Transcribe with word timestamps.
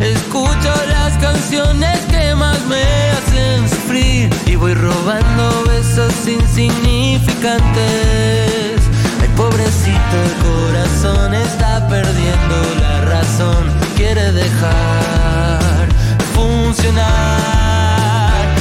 Escucho 0.00 0.72
las 0.88 1.12
canciones 1.18 2.00
que 2.10 2.34
más 2.34 2.58
me 2.64 2.82
hacen 3.10 3.68
sufrir 3.68 4.30
y 4.46 4.56
voy 4.56 4.72
robando 4.72 5.64
besos 5.66 6.14
insignificantes. 6.26 8.80
Ay, 9.20 9.28
pobrecito, 9.36 10.16
el 10.24 10.32
corazón 10.48 11.34
está 11.34 11.86
perdiendo 11.86 12.56
la 12.80 13.02
razón, 13.02 13.70
quiere 13.96 14.32
dejar 14.32 15.86
de 16.16 16.24
funcionar. 16.32 17.04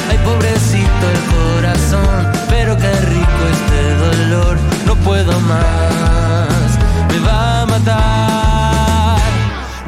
Ay, 0.10 0.18
pobrecito 0.26 1.10
el 1.14 1.22
corazón, 1.38 2.30
pero 2.50 2.78
qué 2.78 2.92
rico 2.92 3.48
este 3.54 3.96
dolor, 3.96 4.58
no 4.86 4.98
puedo 4.98 5.40
más, 5.40 6.13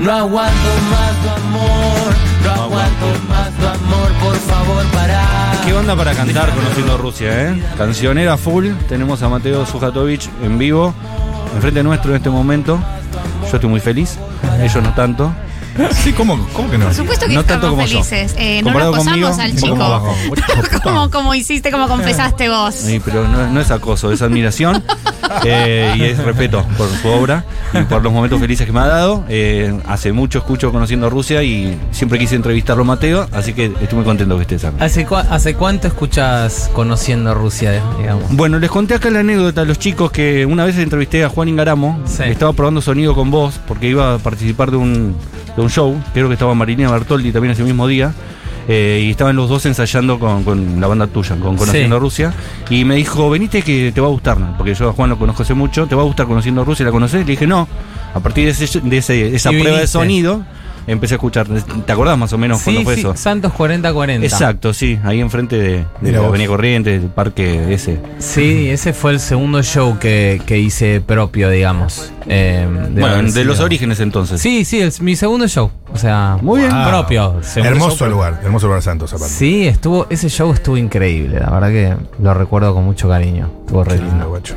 No 0.06 0.12
aguanto 0.12 0.70
más 0.92 1.12
tu 1.24 1.30
amor, 1.30 2.16
no 2.44 2.52
aguanto 2.52 3.06
más 3.28 3.50
tu 3.58 3.66
amor, 3.68 4.12
por 4.22 4.36
favor, 4.36 4.86
para. 4.94 5.26
Qué 5.66 5.74
onda 5.74 5.96
para 5.96 6.14
cantar 6.14 6.54
conociendo 6.54 6.96
Rusia, 7.00 7.50
¿eh? 7.50 7.64
Cancionera 7.76 8.38
full. 8.38 8.68
Tenemos 8.88 9.24
a 9.24 9.30
Mateo 9.30 9.66
Sujatovic 9.66 10.30
en 10.44 10.60
vivo, 10.60 10.94
enfrente 11.56 11.82
nuestro 11.82 12.12
en 12.12 12.18
este 12.18 12.30
momento. 12.30 12.80
Yo 13.50 13.56
estoy 13.56 13.68
muy 13.68 13.80
feliz, 13.80 14.20
ellos 14.62 14.84
no 14.84 14.94
tanto. 14.94 15.34
Sí, 15.92 16.14
¿cómo, 16.14 16.38
cómo 16.54 16.70
que 16.72 16.78
no? 16.78 16.86
Por 16.86 16.94
supuesto 16.94 17.28
que 17.28 17.34
No 17.34 17.44
tanto 17.44 17.68
estamos 17.68 17.72
como 17.72 17.86
yo. 17.86 18.04
felices. 18.04 18.36
Eh, 18.38 18.62
no 18.64 18.70
acosamos 18.70 19.06
conmigo, 19.08 19.28
al 19.38 19.56
chico. 19.56 20.14
como, 20.84 21.12
como 21.12 21.36
hiciste, 21.36 21.70
como 21.70 21.88
confesaste 21.90 22.48
vos. 22.48 22.76
Sí, 22.76 23.02
pero 23.04 23.28
no, 23.28 23.48
no 23.48 23.60
es 23.60 23.72
acoso, 23.72 24.12
es 24.14 24.22
admiración 24.22 24.82
eh, 25.46 25.94
y 25.96 26.04
es 26.04 26.18
respeto 26.18 26.66
por 26.78 26.88
su 26.90 27.08
obra 27.08 27.44
y 27.74 27.84
por 27.84 28.02
los 28.04 28.12
momentos 28.14 28.40
felices 28.40 28.66
que 28.66 28.72
me 28.74 28.80
ha 28.80 28.88
dado. 28.88 29.24
Eh, 29.30 29.78
hace 29.88 30.12
mucho 30.14 30.40
escucho 30.40 30.72
conociendo 30.72 31.10
Rusia 31.10 31.44
y 31.44 31.78
siempre 31.92 32.20
quise 32.20 32.36
entrevistarlo 32.36 32.84
a 32.84 32.86
Mateo, 32.86 33.28
así 33.32 33.54
que 33.54 33.66
estoy 33.66 33.96
muy 33.98 34.06
contento 34.06 34.36
que 34.36 34.42
estés 34.44 34.64
acá. 34.66 34.84
¿Hace, 34.84 35.08
cua- 35.08 35.26
¿Hace 35.30 35.56
cuánto 35.56 35.88
escuchas 35.88 36.70
conociendo 36.74 37.34
Rusia, 37.34 37.82
digamos? 38.00 38.24
Bueno, 38.30 38.60
les 38.60 38.70
conté 38.70 38.94
acá 38.96 39.10
la 39.10 39.20
anécdota 39.20 39.62
a 39.62 39.66
los 39.66 39.80
chicos 39.80 40.12
que 40.12 40.46
una 40.46 40.66
vez 40.66 40.78
entrevisté 40.78 41.24
a 41.24 41.30
Juan 41.30 41.48
Ingaramo, 41.50 42.00
Sí. 42.06 42.24
que 42.24 42.32
estaba 42.32 42.54
probando 42.54 42.82
sonido 42.82 43.16
con 43.16 43.32
vos, 43.32 43.60
porque 43.68 43.88
iba 43.88 44.16
a 44.16 44.18
participar 44.20 44.72
de 44.72 44.78
un, 44.78 45.16
de 45.56 45.62
un 45.62 45.70
show, 45.70 45.96
creo 46.14 46.28
que 46.28 46.34
estaba 46.34 46.54
Marinea 46.56 46.90
Bertoldi 46.92 47.32
también 47.32 47.52
ese 47.54 47.64
mismo 47.64 47.88
día, 47.88 48.14
eh, 48.68 49.04
y 49.06 49.12
estaban 49.12 49.36
los 49.36 49.50
dos 49.50 49.66
ensayando 49.66 50.18
con, 50.20 50.44
con 50.44 50.80
la 50.82 50.88
banda 50.88 51.08
tuya, 51.08 51.36
con 51.38 51.56
Conociendo 51.58 51.96
Sí. 51.98 52.00
Rusia, 52.00 52.34
y 52.70 52.84
me 52.86 52.96
dijo, 52.96 53.30
venite 53.30 53.62
que 53.62 53.92
te 53.94 54.02
va 54.02 54.08
a 54.08 54.12
gustar, 54.12 54.40
¿no? 54.40 54.56
porque 54.58 54.74
yo 54.74 54.90
a 54.90 54.94
Juan 54.94 55.10
lo 55.10 55.18
conozco 55.20 55.44
hace 55.44 55.54
mucho, 55.54 55.86
¿te 55.88 55.96
va 55.96 56.02
a 56.02 56.06
gustar 56.06 56.26
Conociendo 56.28 56.64
Rusia? 56.66 56.86
¿La 56.86 56.92
conocés? 56.92 57.20
Le 57.26 57.32
dije, 57.32 57.46
no, 57.48 57.68
a 58.14 58.20
partir 58.20 58.46
de, 58.46 58.52
ese, 58.52 58.82
de 58.82 58.98
ese- 58.98 59.36
esa 59.36 59.52
Y 59.54 59.60
prueba 59.60 59.80
de 59.80 59.88
sonido, 59.88 60.44
empecé 60.88 61.16
a 61.16 61.18
escuchar, 61.18 61.48
¿te 61.48 61.92
acordás 61.92 62.18
más 62.18 62.32
o 62.34 62.38
menos 62.38 62.62
cuándo 62.62 62.80
Sí, 62.82 62.86
fue 62.86 62.94
sí, 62.96 63.00
eso? 63.02 63.16
Santos 63.16 63.54
4040. 63.54 64.26
Exacto, 64.26 64.74
sí, 64.74 65.00
ahí 65.04 65.20
enfrente 65.22 65.58
de, 65.58 65.86
de 66.02 66.12
la. 66.12 66.20
Avenida 66.26 66.48
Corrientes, 66.48 67.02
del 67.02 67.12
parque 67.12 67.74
ese. 67.74 68.00
Sí, 68.20 68.70
ese 68.70 68.94
fue 68.94 69.12
el 69.12 69.20
segundo 69.20 69.62
show 69.64 69.98
que, 70.00 70.42
que 70.46 70.60
hice 70.60 71.02
propio, 71.02 71.50
digamos. 71.50 72.12
eh, 72.28 72.68
de 72.92 73.02
Bueno, 73.02 73.32
de 73.32 73.46
los 73.46 73.60
orígenes 73.60 74.00
entonces. 74.00 74.42
Sí, 74.42 74.66
sí, 74.66 74.80
es 74.82 75.02
mi 75.02 75.16
segundo 75.16 75.48
show. 75.48 75.72
O 75.94 75.98
sea, 75.98 76.38
Muy 76.42 76.60
bien. 76.62 76.72
Ah, 76.74 76.88
propio. 76.90 77.38
segundo 77.42 77.72
Hermoso 77.74 77.98
show. 77.98 78.10
lugar, 78.10 78.42
hermoso 78.44 78.66
lugar 78.68 78.82
Santos, 78.82 79.14
aparte. 79.14 79.34
Sí, 79.34 79.68
estuvo, 79.68 80.08
ese 80.10 80.30
show 80.30 80.52
estuvo 80.52 80.76
increíble. 80.78 81.40
La 81.40 81.50
verdad 81.52 81.70
que 81.70 81.96
lo 82.22 82.34
recuerdo 82.34 82.74
con 82.74 82.84
mucho 82.84 83.08
cariño. 83.08 83.50
Estuvo 83.62 83.84
re 83.84 83.98
lindo. 83.98 84.28
guacho. 84.30 84.56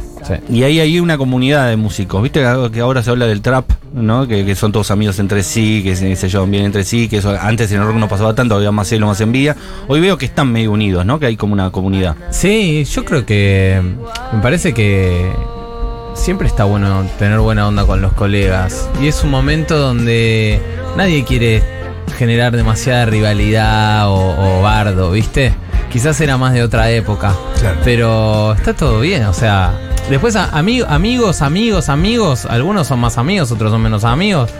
Y 0.51 0.63
ahí 0.63 0.81
hay 0.81 1.01
una 1.01 1.19
comunidad 1.19 1.69
de 1.69 1.77
músicos. 1.77 2.23
Viste 2.23 2.43
que 2.73 2.81
ahora 2.81 3.03
se 3.03 3.11
habla 3.11 3.27
del 3.27 3.41
trap, 3.41 3.71
¿no? 3.93 4.27
Que, 4.27 4.45
que 4.45 4.55
son 4.55 4.73
todos 4.73 4.91
amigos 4.91 5.19
entre 5.19 5.43
sí, 5.43 5.83
que 5.83 5.97
se, 5.97 6.15
se 6.17 6.29
llevan 6.29 6.51
bien 6.51 6.65
entre 6.65 6.85
sí, 6.85 7.09
que 7.09 7.19
eso 7.19 7.37
antes 7.41 7.71
en 7.73 7.81
el 7.81 7.87
rock 7.87 7.97
no 7.97 8.09
pasaba 8.09 8.35
tanto, 8.35 8.55
había 8.55 8.73
más 8.73 8.89
celo, 8.89 9.07
más 9.07 9.21
envidia. 9.21 9.57
Hoy 9.87 10.01
veo 10.01 10.19
que 10.19 10.27
están 10.27 10.53
medio 10.53 10.73
unidos, 10.73 11.05
¿no? 11.05 11.19
Que 11.19 11.27
hay 11.27 11.37
como 11.37 11.53
una 11.53 11.71
comunidad. 11.71 12.17
Sí, 12.31 12.85
yo 12.85 13.05
creo 13.05 13.25
que 13.25 13.81
me 14.33 14.41
parece 14.41 14.75
que 14.75 15.31
siempre 16.15 16.49
está 16.49 16.65
bueno 16.65 17.07
tener 17.19 17.39
buena 17.39 17.67
onda 17.69 17.85
con 17.87 18.03
los 18.03 18.13
colegas. 18.13 18.89
Y 19.01 19.07
es 19.09 19.23
un 19.25 19.31
momento 19.31 19.79
donde 19.79 20.61
nadie 20.97 21.25
quiere 21.25 21.63
generar 22.17 22.57
demasiada 22.57 23.07
rivalidad 23.07 24.09
o, 24.09 24.59
o 24.59 24.63
bardo, 24.63 25.11
¿viste? 25.13 25.55
Quizás 25.91 26.21
era 26.21 26.37
más 26.37 26.53
de 26.53 26.63
otra 26.63 26.91
época. 26.91 27.35
Claro. 27.59 27.79
Pero 27.85 28.53
está 28.55 28.75
todo 28.75 29.01
bien, 29.01 29.25
o 29.25 29.33
sea. 29.35 29.73
Después 30.11 30.37
ami- 30.37 30.85
amigos, 30.89 31.43
amigos, 31.43 31.89
amigos. 31.89 32.45
Algunos 32.47 32.87
son 32.87 32.99
más 33.01 33.19
amigos, 33.19 33.51
otros 33.53 33.71
son 33.71 33.83
menos 33.83 34.05
amigos. 34.05 34.51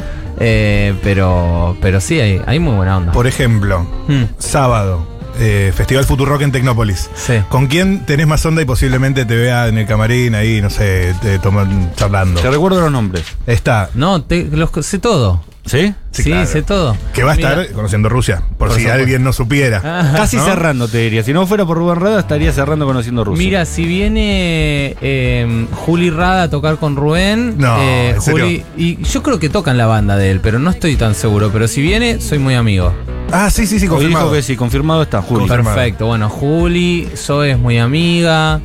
eh, 0.41 0.95
pero, 1.03 1.77
pero 1.83 2.01
sí, 2.01 2.21
hay, 2.21 2.41
hay 2.47 2.59
muy 2.61 2.75
buena 2.75 2.97
onda. 2.99 3.13
Por 3.13 3.27
ejemplo, 3.27 3.81
Hmm, 4.07 4.25
sábado, 4.39 5.05
eh, 5.41 5.73
Festival 5.75 6.05
Futurock 6.05 6.43
en 6.43 6.53
Tecnópolis. 6.53 7.11
sí. 7.15 7.35
¿Con 7.49 7.67
quién 7.67 8.05
tenés 8.07 8.27
más 8.27 8.45
onda 8.47 8.63
y 8.63 8.65
posiblemente 8.65 9.25
te 9.25 9.37
vea 9.37 9.67
en 9.69 9.79
el 9.79 9.87
camarín 9.87 10.35
ahí, 10.37 10.61
no 10.63 10.71
sé, 10.71 11.15
te 11.23 11.39
toman 11.41 11.93
charlando? 11.97 12.41
Te 12.41 12.51
recuerdo 12.51 12.81
los 12.81 12.93
nombres. 12.93 13.25
Está, 13.47 13.91
No, 13.95 14.23
te, 14.23 14.45
los, 14.45 14.71
sé 14.87 14.99
todo. 15.01 15.43
¿Sí? 15.69 15.95
Sí, 16.11 16.23
Sí, 16.25 16.31
claro. 16.31 16.47
sé 16.47 16.63
todo. 16.63 16.97
que 17.13 17.23
va 17.23 17.33
a 17.33 17.37
Mira. 17.37 17.51
estar 17.63 17.73
conociendo 17.75 18.09
Rusia, 18.09 18.43
por, 18.59 18.69
Por 18.69 18.71
si 18.71 18.81
supuesto. 18.83 19.01
alguien 19.01 19.23
no 19.23 19.33
supiera. 19.33 19.81
Ah, 19.85 20.13
Casi 20.17 20.37
¿no? 20.37 20.45
cerrando, 20.45 20.89
te 20.89 20.99
diría. 20.99 21.23
Si 21.23 21.33
no 21.33 21.47
fuera 21.47 21.65
por 21.67 21.77
Rubén 21.79 22.01
Rada, 22.01 22.19
estaría 22.21 22.53
cerrando 22.53 22.87
conociendo 22.87 23.23
Rusia. 23.25 23.45
Mira, 23.45 23.65
si 23.67 23.85
viene 23.85 24.97
eh, 25.01 25.67
Juli 25.73 26.11
Rada 26.11 26.45
a 26.45 26.51
tocar 26.51 26.79
con 26.79 26.97
Rubén, 26.97 27.55
No, 27.59 27.81
eh, 27.81 28.11
¿en 28.17 28.21
serio? 28.23 28.45
Juli, 28.45 28.65
y 28.77 29.03
yo 29.05 29.23
creo 29.23 29.39
que 29.39 29.49
tocan 29.49 29.77
la 29.79 29.87
banda 29.87 30.17
de 30.17 30.31
él, 30.31 30.41
pero 30.41 30.59
no 30.59 30.71
estoy 30.71 30.97
tan 30.97 31.15
seguro. 31.15 31.51
Pero 31.53 31.69
si 31.69 31.83
viene, 31.83 32.21
soy 32.21 32.39
muy 32.39 32.55
amigo. 32.55 32.93
Ah, 33.31 33.51
sí, 33.51 33.67
sí, 33.67 33.79
sí, 33.79 33.87
confirmado. 33.87 34.25
dijo 34.27 34.35
que 34.37 34.43
sí, 34.43 34.57
confirmado 34.57 35.03
está, 35.03 35.21
Juli. 35.23 35.41
Confirmado. 35.47 35.77
Perfecto. 35.77 36.07
Bueno, 36.07 36.29
Juli, 36.31 37.09
Zoe 37.15 37.51
es 37.53 37.59
muy 37.59 37.79
amiga. 37.79 38.61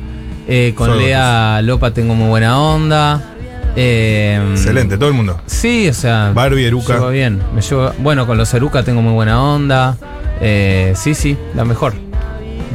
eh, 0.48 0.72
con 0.76 0.96
Lea 0.98 1.60
Lopa 1.62 1.92
tengo 1.92 2.14
muy 2.14 2.28
buena 2.28 2.58
onda. 2.58 3.33
Eh, 3.76 4.40
Excelente, 4.52 4.96
todo 4.96 5.08
el 5.08 5.14
mundo. 5.14 5.40
Sí, 5.46 5.88
o 5.88 5.94
sea. 5.94 6.32
Barbie, 6.34 6.64
Eruca. 6.66 6.94
llevo 6.94 7.08
bien. 7.10 7.42
Me 7.54 7.60
llevo- 7.60 7.92
bueno, 7.98 8.26
con 8.26 8.36
los 8.38 8.52
Eruca 8.54 8.82
tengo 8.82 9.02
muy 9.02 9.12
buena 9.12 9.42
onda. 9.42 9.96
Eh, 10.40 10.92
sí, 10.96 11.14
sí, 11.14 11.36
la 11.54 11.64
mejor. 11.64 11.94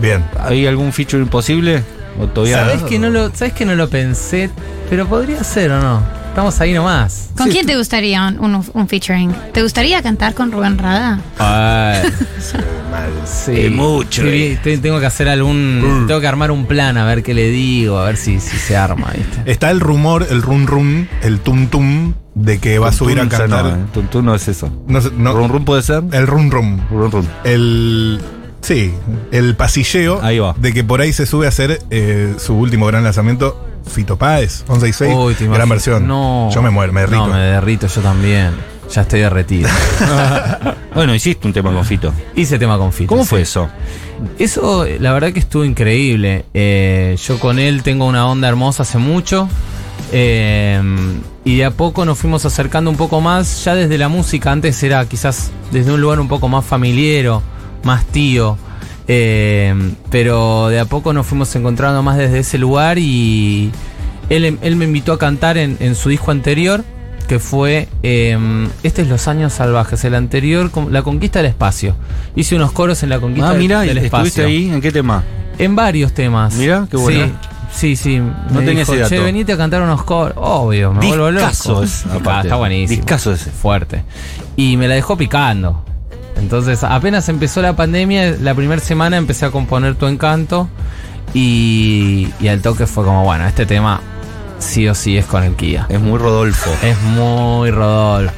Bien. 0.02 0.24
¿Hay 0.40 0.66
algún 0.68 0.94
feature 0.94 1.22
imposible? 1.22 1.84
¿O 2.22 2.28
todavía 2.28 2.66
¿Sabes 2.66 2.84
que 2.84 3.00
no 3.00 3.10
lo, 3.10 3.34
sabes 3.34 3.54
que 3.54 3.66
no 3.66 3.76
lo 3.76 3.90
pensé? 3.90 4.50
Pero 4.90 5.08
podría 5.08 5.44
ser 5.44 5.72
o 5.72 5.80
no. 5.82 6.19
Estamos 6.30 6.62
ahí 6.62 6.74
nomás. 6.74 7.30
¿Con 7.36 7.50
quién 7.50 7.66
te 7.66 7.76
gustaría 7.76 8.26
un, 8.28 8.40
un- 8.56 8.66
un 8.74 8.88
featuring? 8.88 9.34
¿Te 9.54 9.62
gustaría 9.62 10.02
cantar 10.02 10.34
con 10.34 10.52
Rubén 10.52 10.78
Rada? 10.78 11.20
Ay. 11.38 12.02
sí. 13.26 13.52
Es 13.66 13.72
mucho, 13.72 14.22
Sí, 14.22 14.28
eh. 14.30 14.60
te- 14.64 14.78
tengo 14.78 15.00
que 15.00 15.06
hacer 15.06 15.28
algún. 15.28 16.06
Tengo 16.08 16.22
que 16.22 16.28
armar 16.28 16.52
un 16.52 16.66
plan 16.66 16.98
a 16.98 17.06
ver 17.06 17.24
qué 17.24 17.34
le 17.34 17.50
digo, 17.50 17.98
a 18.00 18.06
ver 18.06 18.16
si, 18.18 18.40
si 18.40 18.58
se 18.58 18.78
arma, 18.78 19.12
¿viste? 19.16 19.52
Está 19.52 19.70
el 19.72 19.80
rumor, 19.82 20.28
el 20.30 20.42
run 20.42 20.66
run, 20.68 21.10
el 21.24 21.40
tum 21.40 21.68
tum 21.68 22.14
de 22.36 22.60
que 22.60 22.80
va 22.80 22.90
a 22.90 22.94
subir 22.94 23.20
a 23.20 23.28
cantar. 23.28 23.64
No, 23.66 23.70
eh, 23.70 23.86
Tuntún 23.94 24.26
no 24.26 24.36
es 24.36 24.48
eso. 24.48 24.72
No 24.88 25.02
no, 25.18 25.34
¿Run 25.34 25.50
Run 25.50 25.66
puede 25.66 25.82
ser? 25.82 26.04
el 26.14 26.26
run 26.28 26.52
run. 26.52 26.82
Run 26.90 27.12
Run. 27.12 27.28
El. 27.44 28.22
Sí, 28.62 28.94
el 29.32 29.56
pasilleo 29.56 30.20
Ahí 30.22 30.38
va. 30.40 30.54
de 30.58 30.74
que 30.74 30.84
por 30.84 31.00
ahí 31.02 31.12
se 31.14 31.26
sube 31.26 31.46
a 31.46 31.50
hacer 31.50 31.82
eh, 31.92 32.36
su 32.38 32.56
último 32.56 32.86
gran 32.88 33.04
lanzamiento, 33.06 33.66
Fito 33.90 34.18
Páez, 34.18 34.64
11 34.68 34.88
y 34.90 34.94
6, 34.94 35.14
Uy, 35.16 35.34
te 35.34 35.44
gran 35.46 35.56
imagino- 35.56 35.70
versión. 35.70 36.08
No. 36.08 36.50
Yo 36.54 36.62
me 36.62 36.70
muero, 36.70 36.94
me 36.94 37.02
derrito. 37.02 37.28
No, 37.28 37.34
me 37.34 37.40
derrito 37.40 37.88
yo 37.88 38.02
también. 38.02 38.52
Ya 38.94 39.02
estoy 39.02 39.20
derretido. 39.22 39.70
Bueno, 40.96 41.14
hiciste 41.14 41.48
un 41.48 41.54
tema 41.54 41.72
con 41.72 41.86
Fito. 41.86 42.12
Hice 42.36 42.58
tema 42.58 42.78
con 42.78 42.92
Fito. 42.92 43.10
¿Cómo 43.10 43.22
sí. 43.24 43.30
fue 43.30 43.42
eso? 43.44 43.70
Eso, 44.40 44.86
la 45.00 45.14
verdad 45.14 45.32
que 45.32 45.40
estuvo 45.40 45.64
increíble. 45.64 46.46
Eh, 46.54 47.16
yo 47.24 47.40
con 47.40 47.60
él 47.60 47.84
tengo 47.84 48.06
una 48.08 48.26
onda 48.28 48.50
hermosa 48.50 48.82
hace 48.84 48.98
mucho. 48.98 49.48
Eh, 50.12 50.82
y 51.46 51.58
de 51.58 51.66
a 51.66 51.72
poco 51.72 52.04
nos 52.06 52.18
fuimos 52.18 52.44
acercando 52.46 52.90
un 52.90 52.98
poco 52.98 53.22
más, 53.22 53.64
ya 53.64 53.76
desde 53.76 53.98
la 53.98 54.10
música. 54.10 54.52
Antes 54.52 54.82
era 54.84 55.06
quizás 55.06 55.52
desde 55.72 55.94
un 55.94 56.02
lugar 56.02 56.20
un 56.20 56.28
poco 56.28 56.48
más 56.50 56.66
familiero, 56.66 57.44
más 57.84 58.06
tío. 58.06 58.58
Eh, 59.12 59.74
pero 60.12 60.68
de 60.68 60.80
a 60.80 60.86
poco 60.86 61.14
nos 61.14 61.26
fuimos 61.26 61.54
encontrando 61.56 62.04
más 62.04 62.16
desde 62.18 62.40
ese 62.40 62.60
lugar 62.60 63.00
y 63.00 63.72
él, 64.30 64.60
él 64.62 64.76
me 64.76 64.86
invitó 64.86 65.14
a 65.14 65.18
cantar 65.18 65.58
en, 65.58 65.78
en 65.80 65.96
su 65.96 66.10
disco 66.10 66.30
anterior, 66.30 66.84
que 67.28 67.40
fue, 67.40 67.88
eh, 68.04 68.38
este 68.84 69.02
es 69.02 69.08
Los 69.08 69.28
Años 69.28 69.54
Salvajes, 69.54 70.04
el 70.06 70.14
anterior, 70.14 70.70
La 70.92 71.02
Conquista 71.02 71.40
del 71.40 71.48
Espacio. 71.48 71.96
Hice 72.36 72.56
unos 72.56 72.72
coros 72.72 73.02
en 73.02 73.10
La 73.10 73.20
Conquista 73.20 73.50
Ah, 73.50 73.54
del- 73.54 73.62
mira, 73.62 73.82
del 73.82 73.98
Espacio. 73.98 74.28
estuviste 74.28 74.46
ahí. 74.46 74.70
¿En 74.70 74.80
qué 74.80 74.92
tema? 74.92 75.24
En 75.58 75.76
varios 75.76 76.14
temas. 76.14 76.54
Mirá, 76.54 76.88
qué 76.90 76.98
bueno. 76.98 77.26
Sí, 77.72 77.96
sí, 77.96 77.96
sí. 77.96 78.20
No 78.52 78.60
tenía 78.62 78.84
ese 78.84 78.96
dato. 78.98 79.10
Che, 79.10 79.20
venite 79.20 79.54
a 79.54 79.58
cantar 79.58 79.82
unos 79.82 80.04
coros. 80.04 80.34
Obvio, 80.38 80.94
me 80.94 81.06
vuelvo 81.08 81.32
loco. 81.32 81.46
Ah, 82.28 82.42
está 82.44 82.56
buenísimo. 82.56 82.96
Discazo 83.02 83.34
ese. 83.34 83.50
Fuerte. 83.50 84.04
Y 84.56 84.78
me 84.78 84.88
la 84.88 84.94
dejó 84.96 85.18
picando. 85.18 85.84
Entonces, 86.40 86.84
apenas 86.84 87.30
empezó 87.30 87.62
la 87.62 87.76
pandemia, 87.76 88.38
la 88.42 88.56
primera 88.56 88.82
semana 88.82 89.18
empecé 89.18 89.46
a 89.46 89.52
componer 89.52 89.96
Tu 89.96 90.08
Encanto. 90.08 90.70
Y, 91.34 92.30
al 92.50 92.62
toque 92.62 92.88
fue 92.88 93.06
como, 93.06 93.24
bueno, 93.24 93.46
este 93.46 93.66
tema 93.66 94.02
sí 94.60 94.88
o 94.88 94.94
sí 94.96 95.18
es 95.18 95.26
con 95.26 95.44
el 95.44 95.56
Kia. 95.56 95.86
Es 95.90 96.00
muy 96.00 96.18
Rodolfo. 96.20 96.70
Es 96.84 97.00
muy 97.02 97.72
Rodolfo. 97.72 98.34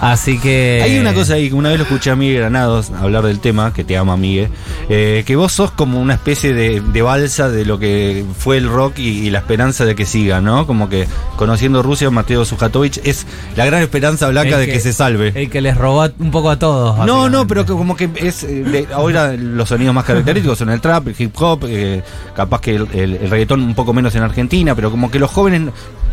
Así 0.00 0.38
que. 0.38 0.80
Hay 0.82 0.98
una 0.98 1.12
cosa 1.12 1.34
ahí, 1.34 1.48
que 1.48 1.54
una 1.54 1.70
vez 1.70 1.78
lo 1.78 1.84
escuché 1.84 2.10
a 2.10 2.16
Miguel 2.16 2.38
Granados 2.38 2.90
hablar 2.90 3.24
del 3.24 3.40
tema, 3.40 3.72
que 3.72 3.82
te 3.84 3.96
ama 3.96 4.16
Miguel, 4.16 4.48
eh, 4.88 5.24
que 5.26 5.34
vos 5.36 5.52
sos 5.52 5.70
como 5.72 6.00
una 6.00 6.14
especie 6.14 6.54
de, 6.54 6.80
de 6.80 7.02
balsa 7.02 7.50
de 7.50 7.64
lo 7.64 7.78
que 7.78 8.24
fue 8.38 8.56
el 8.58 8.68
rock 8.68 8.98
y, 8.98 9.26
y 9.26 9.30
la 9.30 9.38
esperanza 9.40 9.84
de 9.84 9.94
que 9.94 10.06
siga, 10.06 10.40
¿no? 10.40 10.66
Como 10.66 10.88
que 10.88 11.06
conociendo 11.36 11.82
Rusia, 11.82 12.10
Mateo 12.10 12.44
Sujatovic 12.44 13.00
es 13.04 13.26
la 13.56 13.66
gran 13.66 13.82
esperanza 13.82 14.28
blanca 14.28 14.60
el 14.60 14.66
de 14.66 14.72
que, 14.72 14.80
se 14.80 14.92
salve. 14.92 15.32
El 15.34 15.50
que 15.50 15.60
les 15.60 15.76
robó 15.76 16.06
un 16.20 16.30
poco 16.30 16.50
a 16.50 16.58
todos. 16.58 17.04
No, 17.06 17.28
no, 17.28 17.46
pero 17.46 17.64
que 17.66 17.72
como 17.72 17.96
que 17.96 18.08
es. 18.16 18.44
eh, 18.44 18.62
de- 18.62 18.86
ahora 18.94 19.32
los 19.36 19.68
sonidos 19.68 19.94
más 19.94 20.04
característicos 20.04 20.58
son 20.58 20.70
el 20.70 20.80
trap, 20.80 21.08
el 21.08 21.14
hip 21.18 21.34
hop, 21.40 21.64
eh, 21.68 22.02
capaz 22.36 22.60
que 22.60 22.76
el, 22.76 22.88
el- 22.94 23.14
el 23.16 23.30
reggaetón 23.30 23.62
un 23.62 23.74
poco 23.74 23.92
menos 23.92 24.14
en 24.14 24.22
Argentina, 24.22 24.74
pero 24.76 24.90
como 24.92 25.10
que 25.10 25.18
los 25.18 25.30
jóvenes 25.30 25.57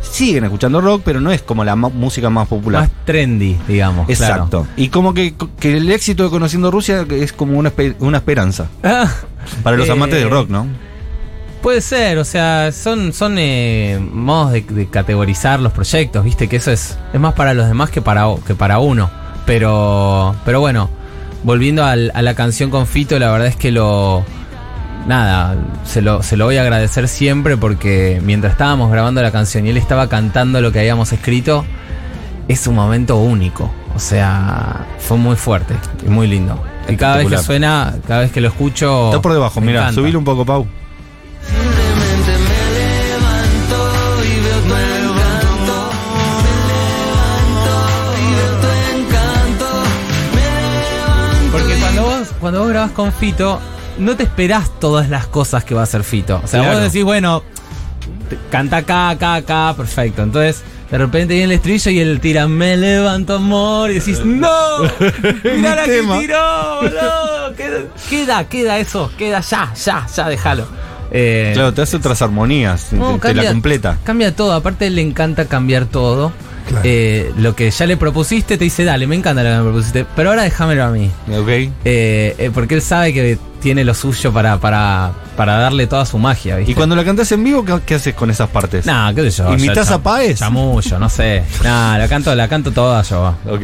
siguen 0.01 0.43
escuchando 0.43 0.81
rock, 0.81 1.01
pero 1.03 1.19
no 1.19 1.31
es 1.31 1.41
como 1.41 1.63
la 1.63 1.75
música 1.75 2.29
más 2.29 2.47
popular. 2.47 2.81
Más 2.83 2.91
trendy, 3.05 3.57
digamos. 3.67 4.07
Exacto. 4.09 4.67
Y 4.77 4.89
como 4.89 5.13
que, 5.13 5.33
que 5.59 5.77
el 5.77 5.91
éxito 5.91 6.23
de 6.23 6.29
Conociendo 6.29 6.69
Rusia 6.71 7.05
es 7.09 7.33
como 7.33 7.57
una, 7.57 7.71
una 7.99 8.17
esperanza 8.17 8.67
claro. 8.81 9.09
para 9.63 9.77
los 9.77 9.87
Eh, 9.87 9.91
amantes 9.91 10.19
del 10.19 10.29
rock, 10.29 10.49
¿no? 10.49 10.67
Puede 11.61 11.81
ser, 11.81 12.19
o 12.19 12.23
sea, 12.25 12.71
son, 12.71 13.11
son 13.11 13.37
eh, 13.39 13.99
modos 14.11 14.51
de, 14.51 14.61
de 14.61 14.85
categorizar 14.87 15.59
los 15.59 15.71
proyectos, 15.73 16.23
viste, 16.23 16.47
que 16.47 16.57
eso 16.57 16.69
es, 16.71 16.95
es 17.11 17.19
más 17.19 17.33
para 17.33 17.55
los 17.55 17.67
demás 17.67 17.89
que 17.89 18.03
para, 18.03 18.25
que 18.45 18.53
para 18.53 18.77
uno. 18.77 19.09
Pero, 19.47 20.35
pero 20.45 20.59
bueno, 20.59 20.89
volviendo 21.43 21.83
al- 21.83 22.11
a 22.13 22.21
la 22.21 22.35
canción 22.35 22.69
con 22.69 22.85
Fito, 22.85 23.17
la 23.17 23.31
verdad 23.31 23.47
es 23.47 23.55
que 23.55 23.71
lo. 23.71 24.23
Nada, 25.07 25.55
se 25.83 26.01
lo, 26.01 26.23
se 26.23 26.35
lo 26.35 26.45
voy 26.45 26.57
a 26.57 26.61
agradecer 26.61 27.07
siempre 27.07 27.57
porque 27.57 28.19
mientras 28.23 28.53
estábamos 28.53 28.91
grabando 28.91 29.21
la 29.21 29.31
canción 29.31 29.67
y 29.67 29.69
él 29.69 29.77
estaba 29.77 30.09
cantando 30.09 30.61
lo 30.61 30.71
que 30.71 30.79
habíamos 30.79 31.13
escrito, 31.13 31.63
es 32.47 32.65
un 32.65 32.75
momento 32.75 33.17
único. 33.17 33.71
O 33.95 33.99
sea, 33.99 34.85
fue 34.99 35.17
muy 35.17 35.35
fuerte 35.35 35.75
y 36.05 36.09
muy 36.09 36.27
lindo. 36.27 36.61
Y 36.89 36.95
cada 36.97 37.17
vez 37.17 37.27
que 37.27 37.37
suena, 37.37 37.95
cada 38.07 38.21
vez 38.21 38.31
que 38.31 38.41
lo 38.41 38.47
escucho. 38.47 39.05
Está 39.07 39.21
por 39.21 39.33
debajo, 39.33 39.61
mira, 39.61 39.91
subile 39.91 40.17
un 40.17 40.23
poco, 40.23 40.43
Pau. 40.45 40.67
Simplemente 41.41 42.31
me 42.43 42.59
levanto 43.09 43.77
y 44.23 44.39
veo 44.41 44.59
tu 44.59 44.73
encanto. 44.75 45.89
Me 46.43 46.55
levanto 47.05 47.73
y 48.17 48.23
veo 48.35 48.53
tu 48.59 48.67
encanto. 48.97 49.67
Me 50.33 50.41
levanto. 50.91 51.51
Porque 51.51 51.75
cuando 51.79 52.01
vos, 52.03 52.27
cuando 52.39 52.59
vos 52.59 52.69
grabás 52.69 52.91
con 52.91 53.13
Fito, 53.13 53.61
no 53.97 54.15
te 54.15 54.23
esperás 54.23 54.69
todas 54.79 55.09
las 55.09 55.27
cosas 55.27 55.63
que 55.63 55.73
va 55.75 55.81
a 55.81 55.83
hacer 55.85 56.03
Fito. 56.03 56.41
O 56.43 56.47
sea, 56.47 56.61
Claro. 56.61 56.75
vos 56.79 56.83
decís, 56.91 57.03
bueno, 57.03 57.43
canta 58.51 58.77
acá, 58.77 59.09
acá, 59.09 59.35
acá, 59.35 59.73
perfecto. 59.75 60.23
Entonces, 60.23 60.63
de 60.91 60.97
repente 60.97 61.33
viene 61.33 61.45
el 61.45 61.51
estribillo 61.53 61.91
y 61.91 61.99
él 61.99 62.19
tira, 62.19 62.47
me 62.47 62.77
levanto 62.77 63.35
amor, 63.35 63.91
y 63.91 63.95
decís, 63.95 64.21
¡No! 64.23 64.49
¡Mirá 65.43 65.75
la 65.75 65.83
que 65.85 66.01
tiró! 66.19 66.81
¡No! 66.83 67.55
Queda, 68.09 68.43
queda, 68.47 68.77
eso, 68.79 69.11
queda 69.17 69.39
ya, 69.41 69.73
ya, 69.73 70.05
ya, 70.13 70.29
déjalo. 70.29 70.67
Eh, 71.11 71.51
Claro, 71.53 71.73
te 71.73 71.81
hace 71.81 71.95
otras 71.97 72.21
armonías, 72.21 72.91
no, 72.91 73.13
te, 73.19 73.29
te 73.29 73.33
la 73.35 73.51
completa. 73.51 73.97
Cambia 74.03 74.35
todo, 74.35 74.53
aparte 74.53 74.89
le 74.89 75.01
encanta 75.01 75.45
cambiar 75.45 75.85
todo. 75.85 76.31
Claro. 76.67 76.81
Eh, 76.83 77.31
lo 77.37 77.55
que 77.55 77.69
ya 77.71 77.85
le 77.85 77.95
propusiste 77.97 78.57
te 78.57 78.63
dice, 78.63 78.83
dale, 78.83 79.05
me 79.07 79.15
encanta 79.15 79.43
lo 79.43 79.49
que 79.51 79.55
me 79.57 79.63
propusiste, 79.63 80.05
pero 80.15 80.29
ahora 80.29 80.43
déjamelo 80.43 80.83
a 80.83 80.89
mí. 80.89 81.11
¿Ok? 81.29 81.47
Eh, 81.47 81.71
eh, 81.85 82.51
porque 82.53 82.75
él 82.75 82.81
sabe 82.81 83.13
que 83.13 83.37
tiene 83.61 83.83
lo 83.83 83.93
suyo 83.93 84.31
para, 84.33 84.57
para, 84.59 85.11
para 85.37 85.57
darle 85.57 85.87
toda 85.87 86.05
su 86.05 86.17
magia, 86.19 86.55
¿viste? 86.57 86.71
Y 86.71 86.75
cuando 86.75 86.95
la 86.95 87.03
cantás 87.03 87.31
en 87.31 87.43
vivo, 87.43 87.63
¿qué, 87.65 87.79
qué 87.85 87.95
haces 87.95 88.13
con 88.13 88.29
esas 88.29 88.49
partes? 88.49 88.85
Nah, 88.85 89.13
qué 89.13 89.29
sé 89.29 89.37
yo. 89.43 89.53
¿Imitas 89.53 89.89
a 89.91 90.01
Páez? 90.01 90.39
Chamullo, 90.39 90.99
no 90.99 91.09
sé. 91.09 91.43
Nah, 91.63 91.97
la 91.97 92.07
canto, 92.07 92.33
la 92.35 92.47
canto 92.47 92.71
toda 92.71 93.01
yo. 93.03 93.35
Ok. 93.49 93.61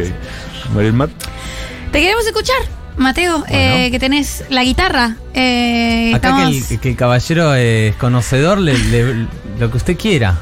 Te 1.92 2.00
queremos 2.02 2.26
escuchar, 2.26 2.58
Mateo, 2.98 3.44
eh, 3.50 3.90
que 3.92 4.00
tenés 4.00 4.44
la 4.50 4.64
guitarra. 4.64 5.18
Eh, 5.34 6.14
Acá 6.16 6.38
que 6.38 6.44
el, 6.74 6.80
que 6.80 6.90
el 6.90 6.96
caballero 6.96 7.54
es 7.56 7.96
conocedor, 7.96 8.60
le, 8.60 8.78
le- 8.78 9.28
lo 9.60 9.70
que 9.72 9.78
usted 9.78 9.98
quiera. 9.98 10.38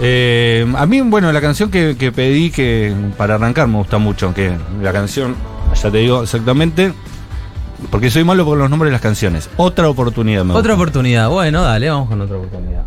Eh, 0.00 0.66
a 0.76 0.86
mí, 0.86 1.00
bueno, 1.02 1.32
la 1.32 1.40
canción 1.40 1.70
que, 1.70 1.96
que 1.98 2.12
pedí 2.12 2.50
que 2.50 2.92
para 3.16 3.34
arrancar 3.36 3.68
me 3.68 3.76
gusta 3.78 3.98
mucho, 3.98 4.32
que 4.34 4.52
la 4.82 4.92
canción, 4.92 5.36
ya 5.74 5.90
te 5.90 5.98
digo 5.98 6.22
exactamente, 6.22 6.92
porque 7.90 8.10
soy 8.10 8.24
malo 8.24 8.44
con 8.44 8.58
los 8.58 8.68
nombres 8.68 8.88
de 8.88 8.92
las 8.92 9.00
canciones. 9.00 9.48
Otra 9.56 9.88
oportunidad 9.88 10.44
me 10.44 10.52
Otra 10.52 10.74
gusta. 10.74 10.74
oportunidad. 10.74 11.28
Bueno, 11.30 11.62
dale, 11.62 11.88
vamos 11.90 12.08
con 12.08 12.20
otra 12.20 12.36
oportunidad. 12.36 12.84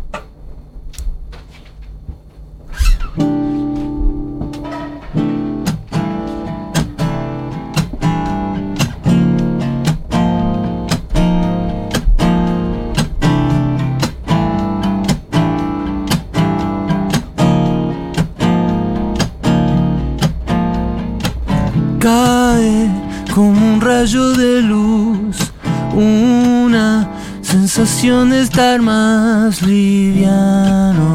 Estar 28.54 28.80
más 28.80 29.62
liviano. 29.62 31.08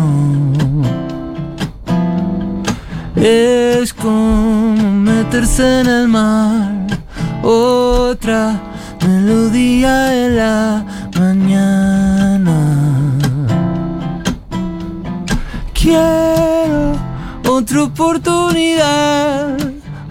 Es 3.15 3.93
como 3.93 4.75
meterse 4.75 5.79
en 5.79 5.87
el 5.87 6.07
mar, 6.09 6.85
otra 7.41 8.59
melodía 9.07 10.25
en 10.25 10.35
la 10.35 10.85
mañana. 11.17 12.57
Quiero 15.73 16.91
otra 17.47 17.83
oportunidad, 17.83 19.57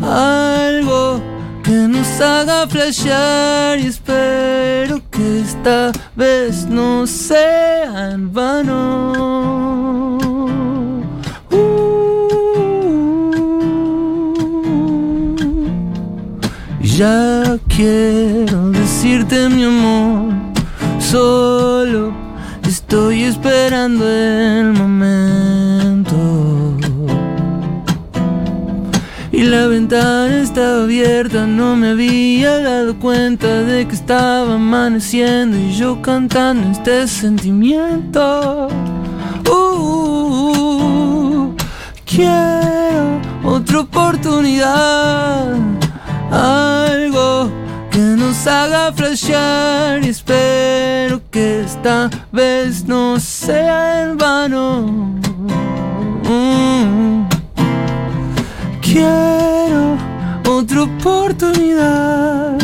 algo 0.00 1.20
que 1.62 1.72
nos 1.72 2.20
haga 2.22 2.66
flashear 2.66 3.78
y 3.80 3.88
espero 3.88 5.07
que 5.18 5.40
esta 5.40 5.90
vez 6.14 6.66
no 6.66 7.04
sea 7.06 8.12
en 8.12 8.32
vano. 8.32 9.12
Uh. 11.50 11.68
Ya 16.80 17.58
quiero 17.74 18.70
decirte 18.70 19.48
mi 19.48 19.64
amor, 19.64 20.34
solo 21.00 22.12
estoy 22.62 23.24
esperando 23.24 24.08
el 24.08 24.72
momento. 24.72 25.27
La 29.58 29.66
ventana 29.66 30.40
estaba 30.40 30.84
abierta, 30.84 31.44
no 31.44 31.74
me 31.74 31.88
había 31.88 32.60
dado 32.60 32.96
cuenta 32.96 33.64
de 33.64 33.88
que 33.88 33.94
estaba 33.94 34.54
amaneciendo 34.54 35.56
y 35.56 35.72
yo 35.72 36.00
cantando 36.00 36.70
este 36.70 37.08
sentimiento. 37.08 38.68
Uh, 39.50 41.56
quiero 42.04 43.20
otra 43.42 43.80
oportunidad, 43.80 45.56
algo 46.30 47.50
que 47.90 47.98
nos 47.98 48.46
haga 48.46 48.92
flashear 48.92 50.04
y 50.04 50.10
espero 50.10 51.20
que 51.32 51.62
esta 51.62 52.08
vez 52.30 52.86
no 52.86 53.18
sea 53.18 54.02
en 54.02 54.16
vano. 54.16 55.27
Quiero 58.90 59.98
otra 60.48 60.84
oportunidad, 60.84 62.56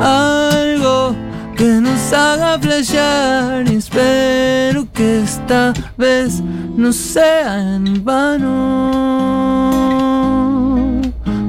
algo 0.00 1.14
que 1.54 1.66
nos 1.82 2.14
haga 2.14 2.58
flashear 2.58 3.70
y 3.70 3.76
espero 3.76 4.90
que 4.90 5.20
esta 5.22 5.74
vez 5.98 6.40
no 6.76 6.90
sea 6.94 7.76
en 7.76 8.02
vano. 8.02 8.90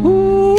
Uh. 0.04 0.58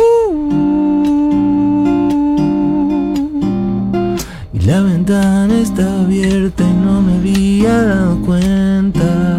Y 4.54 4.60
la 4.60 4.80
ventana 4.80 5.58
está 5.58 6.00
abierta 6.00 6.64
y 6.64 6.72
no 6.72 7.02
me 7.02 7.16
había 7.16 7.84
dado 7.84 8.22
cuenta. 8.22 9.37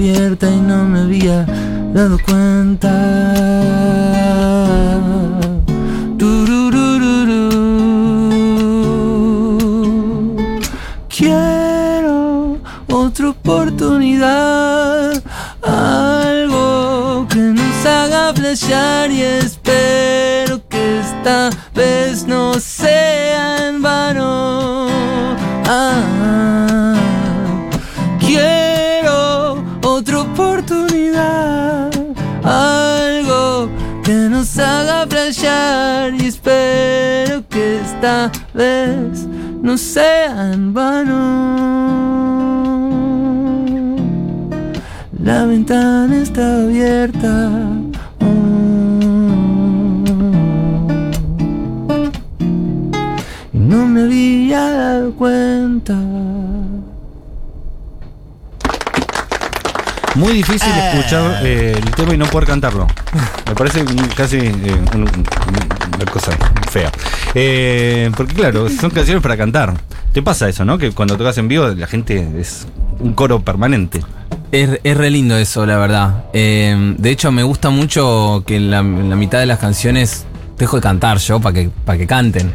y 0.00 0.60
no 0.60 0.84
me 0.84 1.00
había 1.00 1.44
dado 1.92 2.18
cuenta. 2.24 2.88
Quiero 11.08 12.58
otra 12.88 13.30
oportunidad, 13.30 15.20
algo 15.62 17.26
que 17.28 17.40
nos 17.40 17.86
haga 17.86 18.32
flashear 18.34 19.10
y 19.10 19.22
es 19.22 19.57
esta 37.98 38.30
vez 38.54 39.26
no 39.60 39.76
sea 39.76 40.52
en 40.52 40.72
vano. 40.72 41.16
La 45.20 45.44
ventana 45.46 46.16
está 46.16 46.62
abierta. 46.62 47.50
Mm. 48.20 50.04
Y 53.52 53.58
no 53.58 53.86
me 53.88 54.02
había 54.02 54.60
dado 54.60 55.12
cuenta. 55.16 56.17
Muy 60.18 60.32
difícil 60.32 60.68
escuchar 60.70 61.40
eh, 61.44 61.74
el 61.76 61.90
tema 61.92 62.12
y 62.14 62.18
no 62.18 62.26
poder 62.26 62.48
cantarlo. 62.48 62.86
Me 63.46 63.54
parece 63.54 63.84
casi 64.16 64.36
eh, 64.38 64.52
un- 64.94 65.02
un- 65.02 65.24
una 65.96 66.10
cosa 66.10 66.32
fea. 66.70 66.90
Eh, 67.34 68.10
porque 68.16 68.34
claro, 68.34 68.68
son 68.68 68.90
canciones 68.90 69.22
para 69.22 69.36
cantar. 69.36 69.74
Te 70.12 70.20
pasa 70.22 70.48
eso, 70.48 70.64
¿no? 70.64 70.76
Que 70.76 70.90
cuando 70.90 71.16
tocas 71.16 71.38
en 71.38 71.46
vivo 71.48 71.68
la 71.68 71.86
gente 71.86 72.26
es 72.40 72.66
un 72.98 73.12
coro 73.12 73.40
permanente. 73.40 74.00
Es, 74.50 74.80
es 74.82 74.96
re 74.96 75.10
lindo 75.10 75.36
eso, 75.36 75.64
la 75.66 75.76
verdad. 75.76 76.24
Eh, 76.32 76.94
de 76.98 77.10
hecho, 77.10 77.30
me 77.30 77.42
gusta 77.44 77.70
mucho 77.70 78.42
que 78.46 78.56
en 78.56 78.70
la, 78.70 78.78
en 78.80 79.10
la 79.10 79.16
mitad 79.16 79.38
de 79.38 79.46
las 79.46 79.58
canciones 79.60 80.24
dejo 80.58 80.76
de 80.76 80.82
cantar 80.82 81.18
yo 81.18 81.38
para 81.40 81.54
que, 81.54 81.70
para 81.84 81.96
que 81.98 82.06
canten. 82.08 82.52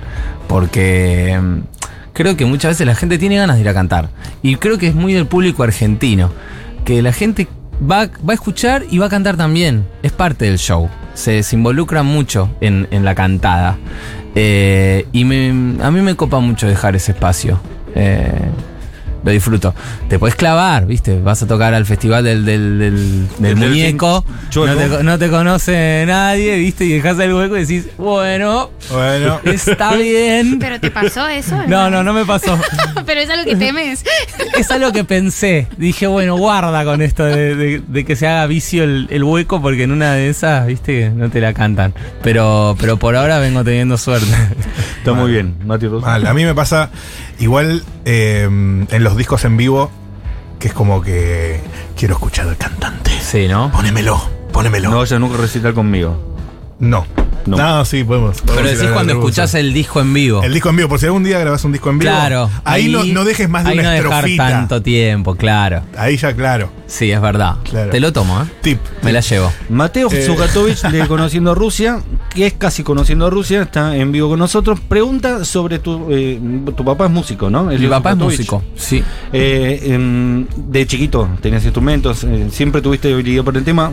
Porque 0.48 1.34
eh, 1.34 1.42
creo 2.14 2.36
que 2.36 2.46
muchas 2.46 2.72
veces 2.72 2.86
la 2.88 2.96
gente 2.96 3.18
tiene 3.18 3.38
ganas 3.38 3.56
de 3.56 3.62
ir 3.62 3.70
a 3.70 3.74
cantar. 3.74 4.10
Y 4.42 4.56
creo 4.58 4.78
que 4.78 4.88
es 4.88 4.96
muy 4.96 5.14
del 5.14 5.28
público 5.28 5.64
argentino. 5.64 6.32
Que 6.86 7.02
la 7.02 7.14
gente 7.14 7.48
va, 7.82 8.08
va 8.08 8.32
a 8.32 8.34
escuchar 8.34 8.84
y 8.90 8.98
va 8.98 9.06
a 9.08 9.10
cantar 9.10 9.38
también. 9.38 9.86
Es 10.04 10.12
parte 10.12 10.46
del 10.46 10.58
show. 10.58 10.90
Se, 11.14 11.42
involucra 11.52 12.04
mucho 12.04 12.50
en, 12.62 12.88
en 12.92 13.06
la 13.06 13.16
cantada. 13.16 13.78
Eh, 14.36 15.06
y 15.12 15.26
me- 15.26 15.82
a 15.84 15.92
mí 15.92 16.02
me 16.02 16.16
copa 16.16 16.40
mucho 16.40 16.68
dejar 16.68 16.96
ese 16.96 17.12
espacio. 17.12 17.60
Eh, 17.96 18.28
lo 19.24 19.32
disfruto. 19.32 19.74
Te 20.10 20.20
puedes 20.20 20.36
clavar, 20.36 20.86
¿viste? 20.86 21.20
Vas 21.20 21.42
a 21.44 21.48
tocar 21.48 21.74
al 21.74 21.86
festival 21.86 22.24
del, 22.24 22.46
del, 22.46 22.80
del, 22.80 23.28
del 23.40 23.56
muñeco. 23.56 24.26
No 24.56 24.76
te, 24.76 25.04
no 25.04 25.18
te 25.20 25.30
conoce 25.30 26.04
nadie, 26.08 26.58
¿viste? 26.58 26.86
Y 26.86 26.90
dejas 26.94 27.18
el 27.20 27.34
hueco 27.34 27.56
y 27.58 27.62
decís, 27.62 27.88
bueno, 27.98 28.70
Bueno. 28.92 29.40
está 29.46 29.94
bien. 29.96 30.60
¿Pero 30.60 30.80
te 30.80 30.92
pasó 30.92 31.28
eso? 31.28 31.56
No, 31.68 31.90
no, 31.90 32.04
no 32.04 32.14
me 32.14 32.26
pasó. 32.26 32.60
Pero 33.06 33.22
es 33.22 33.30
algo 33.30 33.46
que 33.46 33.56
temes. 33.56 34.04
Es 34.58 34.70
algo 34.72 34.92
que 34.92 35.04
pensé. 35.04 35.68
Dije, 35.78 36.08
bueno, 36.08 36.36
guarda 36.38 36.84
con 36.84 37.02
esto 37.02 37.24
de, 37.26 37.56
de- 37.56 37.82
de 37.88 38.06
que 38.06 38.16
se 38.16 38.28
haga 38.28 38.46
vicio 38.48 38.84
el, 38.84 39.08
el 39.10 39.24
hueco, 39.24 39.62
porque 39.62 39.84
en 39.84 39.92
una 39.92 40.14
de 40.14 40.30
esas, 40.30 40.68
viste, 40.68 41.10
no 41.10 41.30
te 41.30 41.40
la 41.40 41.54
cantan. 41.54 41.94
Pero, 42.22 42.76
pero 42.80 42.98
por 42.98 43.16
ahora 43.16 43.40
vengo 43.40 43.64
teniendo 43.64 43.98
suerte. 43.98 44.28
Está 44.98 45.14
muy 45.14 45.32
bien, 45.32 45.56
Mati 45.66 45.88
Rosa. 45.88 46.06
Mal. 46.08 46.28
A 46.28 46.34
mí 46.34 46.44
me 46.46 46.54
pasa 46.54 46.90
igual 47.40 47.84
eh, 48.06 48.44
en 48.44 49.04
los 49.04 49.18
discos 49.18 49.46
en 49.46 49.58
vivo, 49.58 49.92
que 50.60 50.70
es 50.70 50.74
como 50.74 51.02
que 51.02 51.60
quiero 51.96 52.16
escuchar 52.16 52.48
al 52.48 52.58
cantante. 52.58 53.12
Sí, 53.22 53.48
¿no? 53.48 53.72
Pónemelo, 53.72 54.22
pónemelo. 54.52 54.90
No 54.90 55.00
vayas 55.00 55.20
nunca 55.20 55.36
a 55.36 55.42
recital 55.42 55.74
conmigo. 55.74 56.33
No. 56.84 57.06
No. 57.46 57.58
No, 57.58 57.84
sí, 57.84 58.06
podemos. 58.06 58.38
Pero 58.42 58.54
podemos 58.54 58.72
ir 58.72 58.78
decís 58.78 58.94
cuando 58.94 59.14
escuchás 59.14 59.54
el 59.56 59.74
disco 59.74 60.00
en 60.00 60.14
vivo. 60.14 60.42
El 60.44 60.54
disco 60.54 60.70
en 60.70 60.78
vivo, 60.78 60.88
por 60.88 60.98
si 61.00 61.08
algún 61.08 61.26
día 61.26 61.40
grabas 61.40 61.66
un 61.66 61.74
disco 61.74 61.90
en 61.90 62.00
vivo. 62.00 62.10
Claro. 62.10 62.50
Ahí, 62.64 62.88
no, 62.88 63.04
no 63.04 63.26
dejes 63.26 63.50
más 63.50 63.66
de 63.66 63.72
ahí 63.72 63.80
una 63.80 63.90
no 63.90 63.96
dejar 63.96 64.14
estrofita. 64.14 64.50
tanto 64.50 64.82
tiempo, 64.82 65.36
claro. 65.36 65.82
Ahí 65.98 66.16
ya, 66.16 66.34
claro. 66.34 66.70
Sí, 66.88 67.12
es 67.12 67.20
verdad. 67.20 67.56
Claro. 67.70 67.92
Te 67.92 68.00
lo 68.00 68.14
tomo, 68.14 68.42
¿eh? 68.42 68.46
Tip. 68.62 68.80
Me 69.02 69.12
la 69.12 69.20
llevo. 69.20 69.52
Mateo 69.70 70.10
Eh. 70.10 70.24
Zugatovich 70.26 70.84
de 70.84 71.06
Conociendo 71.08 71.54
Rusia, 71.54 72.00
que 72.34 72.48
es 72.48 72.54
casi 72.54 72.82
Conociendo 72.84 73.30
Rusia, 73.30 73.64
está 73.64 73.94
en 73.98 74.14
vivo 74.14 74.30
con 74.30 74.40
nosotros. 74.40 74.80
Pregunta 74.80 75.44
sobre 75.44 75.80
tu. 75.80 76.08
eh, 76.12 76.40
tu 76.78 76.86
papá 76.86 77.06
es 77.08 77.12
músico, 77.12 77.50
¿no? 77.50 77.66
Mi 77.66 77.88
papá 77.88 78.12
es 78.12 78.18
músico, 78.18 78.64
sí. 78.78 79.04
Eh, 79.34 79.82
em, 79.88 80.46
de 80.70 80.88
chiquito 80.88 81.28
tenías 81.42 81.64
instrumentos, 81.66 82.24
eh, 82.24 82.48
siempre 82.52 82.82
tuviste 82.82 83.12
habilidad 83.12 83.44
por 83.44 83.58
el 83.58 83.66
tema. 83.66 83.92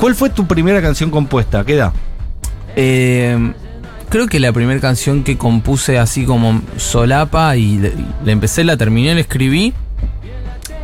¿Cuál 0.00 0.14
fue 0.14 0.30
tu 0.30 0.46
primera 0.46 0.82
canción 0.82 1.10
compuesta? 1.10 1.64
¿Qué 1.64 1.74
edad? 1.74 1.92
Eh, 2.76 3.52
creo 4.08 4.26
que 4.26 4.38
la 4.40 4.52
primera 4.52 4.80
canción 4.80 5.24
que 5.24 5.38
compuse 5.38 5.98
así 5.98 6.24
como 6.24 6.62
solapa 6.76 7.56
y 7.56 7.78
la 8.24 8.32
empecé, 8.32 8.64
la 8.64 8.76
terminé, 8.76 9.14
la 9.14 9.20
escribí, 9.20 9.72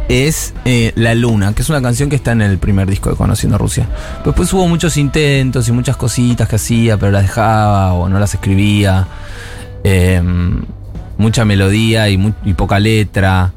es 0.08 0.54
eh, 0.64 0.92
La 0.96 1.14
Luna, 1.14 1.54
que 1.54 1.62
es 1.62 1.68
una 1.68 1.80
canción 1.82 2.08
que 2.08 2.16
está 2.16 2.32
en 2.32 2.42
el 2.42 2.58
primer 2.58 2.88
disco 2.88 3.10
de 3.10 3.16
Conociendo 3.16 3.58
Rusia. 3.58 3.86
Después 4.24 4.52
hubo 4.52 4.66
muchos 4.66 4.96
intentos 4.96 5.68
y 5.68 5.72
muchas 5.72 5.96
cositas 5.96 6.48
que 6.48 6.56
hacía, 6.56 6.96
pero 6.96 7.12
las 7.12 7.22
dejaba 7.22 7.92
o 7.92 8.08
no 8.08 8.18
las 8.18 8.34
escribía. 8.34 9.06
Eh, 9.84 10.22
mucha 11.18 11.44
melodía 11.44 12.08
y 12.08 12.54
poca 12.54 12.78
letra. 12.78 13.52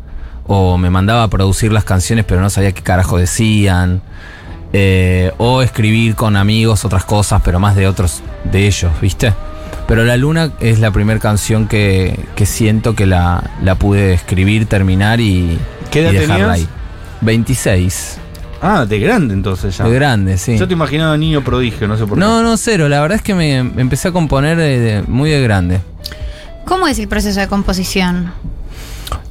O 0.47 0.77
me 0.77 0.91
mandaba 0.91 1.23
a 1.23 1.27
producir 1.27 1.71
las 1.71 1.85
canciones, 1.85 2.23
pero 2.25 2.39
no 2.39 2.49
sabía 2.51 2.71
qué 2.71 2.83
carajo 2.83 3.17
decían. 3.17 4.01
Eh, 4.77 5.31
o 5.37 5.61
escribir 5.61 6.15
con 6.15 6.35
amigos 6.35 6.83
otras 6.83 7.05
cosas, 7.05 7.41
pero 7.45 7.61
más 7.61 7.77
de 7.77 7.87
otros 7.87 8.21
de 8.43 8.67
ellos, 8.67 8.91
¿viste? 9.01 9.33
Pero 9.87 10.03
La 10.03 10.17
Luna 10.17 10.51
es 10.59 10.79
la 10.79 10.91
primera 10.91 11.17
canción 11.19 11.69
que, 11.69 12.19
que 12.35 12.45
siento 12.45 12.93
que 12.93 13.05
la, 13.05 13.51
la 13.63 13.75
pude 13.75 14.13
escribir, 14.13 14.65
terminar 14.65 15.21
y, 15.21 15.57
¿Qué 15.91 16.01
edad 16.01 16.11
y 16.11 16.15
dejarla 16.17 16.35
tenías? 16.35 16.51
ahí. 16.59 16.67
26. 17.21 18.17
Ah, 18.61 18.85
de 18.85 18.99
grande 18.99 19.33
entonces 19.33 19.77
ya. 19.77 19.85
De 19.85 19.93
grande, 19.95 20.37
sí. 20.37 20.57
Yo 20.57 20.67
te 20.67 20.73
imaginaba 20.73 21.15
niño 21.17 21.41
prodigio, 21.41 21.87
no 21.87 21.97
sé 21.97 22.05
por 22.05 22.17
No, 22.17 22.43
no, 22.43 22.57
cero. 22.57 22.89
La 22.89 22.99
verdad 22.99 23.15
es 23.17 23.21
que 23.21 23.33
me 23.33 23.63
me 23.63 23.81
empecé 23.81 24.09
a 24.09 24.11
componer 24.11 24.57
de- 24.57 24.79
de- 24.79 25.01
muy 25.03 25.29
de 25.29 25.41
grande. 25.41 25.79
¿Cómo 26.65 26.85
es 26.87 26.99
el 26.99 27.07
proceso 27.07 27.39
de 27.39 27.47
composición? 27.47 28.33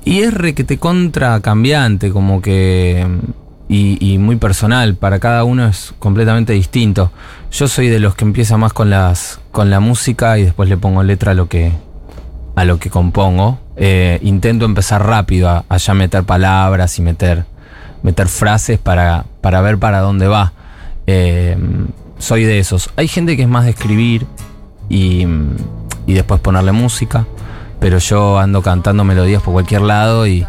Y 0.07 0.21
es 0.23 0.33
requete 0.33 0.79
contra 0.79 1.41
cambiante, 1.41 2.11
como 2.11 2.41
que. 2.41 3.07
Y, 3.67 4.19
muy 4.19 4.37
personal, 4.37 4.95
para 4.95 5.19
cada 5.19 5.43
uno 5.45 5.67
es 5.67 5.95
completamente 5.99 6.53
distinto. 6.53 7.11
Yo 7.51 7.67
soy 7.67 7.89
de 7.89 7.99
los 7.99 8.15
que 8.15 8.25
empieza 8.25 8.57
más 8.57 8.73
con 8.73 8.91
las 8.91 9.41
con 9.51 9.71
la 9.71 9.81
música 9.81 10.39
y 10.39 10.45
después 10.45 10.69
le 10.69 10.77
pongo 10.77 11.03
letra 11.03 11.33
a 11.33 11.35
lo 11.35 11.49
que 11.49 11.73
a 12.57 12.65
lo 12.65 12.79
que 12.79 12.91
compongo. 12.91 13.59
Eh, 13.77 14.19
intento 14.23 14.65
empezar 14.65 15.05
rápido 15.05 15.49
a, 15.49 15.65
a 15.69 15.77
ya 15.79 15.95
meter 15.95 16.25
palabras 16.25 16.99
y 16.99 17.03
meter 17.03 17.47
meter 18.05 18.29
frases 18.29 18.79
para, 18.79 19.25
para 19.41 19.61
ver 19.63 19.79
para 19.79 20.01
dónde 20.01 20.29
va. 20.29 20.53
Eh, 21.07 21.57
soy 22.19 22.45
de 22.45 22.59
esos. 22.59 22.91
Hay 22.97 23.09
gente 23.09 23.37
que 23.37 23.43
es 23.43 23.49
más 23.49 23.65
de 23.65 23.71
escribir 23.71 24.27
y, 24.89 25.27
y 26.07 26.13
después 26.13 26.41
ponerle 26.41 26.73
música, 26.73 27.27
pero 27.81 27.99
yo 27.99 28.39
ando 28.39 28.63
cantando 28.63 29.05
melodías 29.05 29.43
por 29.43 29.55
cualquier 29.55 29.81
lado 29.83 30.27
y, 30.27 30.47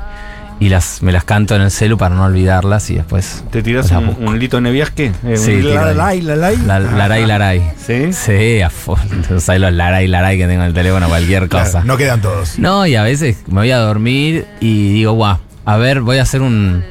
y 0.60 0.70
las, 0.70 1.02
me 1.04 1.12
las 1.12 1.24
canto 1.26 1.56
en 1.56 1.62
el 1.64 1.72
celu 1.72 1.98
para 1.98 2.16
no 2.16 2.24
olvidarlas 2.24 2.90
y 2.90 2.96
después... 2.96 3.44
¿Te 3.52 3.62
tirás 3.62 3.92
las 3.92 4.00
un, 4.00 4.08
busco. 4.08 4.22
un 4.24 4.40
lito 4.40 4.62
neviasque? 4.62 5.12
Eh, 5.26 5.38
Sí, 5.38 5.56
un 5.56 5.76
lalay, 5.76 6.22
lalay. 6.22 6.58
La, 6.66 6.80
laray, 6.80 7.26
laray. 7.26 7.72
¿Sí? 7.78 8.14
Sí, 8.14 8.62
a. 8.62 8.70
¿Sabes 9.40 9.60
los 9.62 9.74
laray, 9.74 10.08
laray 10.08 10.38
que 10.38 10.48
tengo 10.48 10.62
en 10.62 10.68
el 10.68 10.74
teléfono? 10.74 11.08
Cualquier 11.10 11.50
Claro, 11.50 11.66
cosa. 11.66 11.84
no 11.84 11.98
quedan 11.98 12.22
todos. 12.22 12.58
No, 12.58 12.86
y 12.88 12.96
a 12.96 13.04
veces 13.04 13.38
me 13.48 13.56
voy 13.62 13.72
a 13.72 13.78
dormir 13.80 14.46
y 14.62 14.94
digo, 14.94 15.12
guau, 15.14 15.38
a 15.66 15.78
ver, 15.78 16.02
voy 16.02 16.20
a 16.20 16.22
hacer 16.22 16.42
un. 16.42 16.84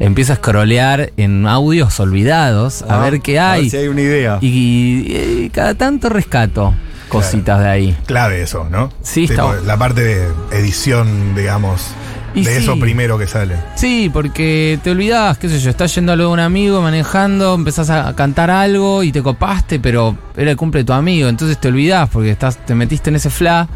Empiezo 0.00 0.32
a 0.32 0.36
scrollear 0.36 1.12
en 1.16 1.46
audios 1.46 1.98
olvidados, 2.00 2.82
a 2.82 2.96
Ah, 2.98 3.10
ver 3.10 3.20
qué 3.20 3.38
a 3.38 3.52
ver 3.52 3.60
hay. 3.62 3.70
si 3.70 3.76
hay 3.76 3.88
una 3.88 4.00
idea. 4.00 4.38
Y, 4.40 5.06
y 5.44 5.50
cada 5.52 5.74
tanto 5.74 6.08
rescato 6.08 6.74
cositas 7.08 7.60
de 7.60 7.68
ahí. 7.68 7.96
Clave 8.06 8.42
eso, 8.42 8.66
¿no? 8.70 8.90
Sí, 9.02 9.28
Tipo, 9.28 9.52
está- 9.54 9.64
La 9.66 9.76
parte 9.76 10.02
de 10.02 10.28
edición, 10.52 11.34
digamos, 11.36 11.86
Y 12.34 12.44
de 12.44 12.50
sí. 12.50 12.62
eso 12.62 12.78
primero 12.78 13.16
que 13.16 13.26
sale. 13.26 13.56
Sí, 13.76 14.10
porque 14.12 14.78
te 14.82 14.90
olvidás, 14.90 15.38
qué 15.38 15.48
sé 15.48 15.60
yo, 15.60 15.70
estás 15.70 15.94
yendo 15.94 16.12
a 16.12 16.16
lo 16.16 16.24
de 16.24 16.30
un 16.30 16.40
amigo 16.40 16.80
manejando, 16.82 17.54
empezás 17.54 17.90
a 17.90 18.14
cantar 18.16 18.50
algo 18.50 19.02
y 19.02 19.12
te 19.12 19.22
copaste, 19.22 19.78
pero 19.78 20.16
era 20.36 20.50
el 20.50 20.56
cumple 20.56 20.80
de 20.80 20.84
tu 20.84 20.92
amigo, 20.92 21.28
entonces 21.28 21.58
te 21.58 21.68
olvidás 21.68 22.08
porque 22.10 22.30
estás, 22.30 22.58
te 22.66 22.74
metiste 22.74 23.10
en 23.10 23.16
ese 23.16 23.30
fla 23.30 23.68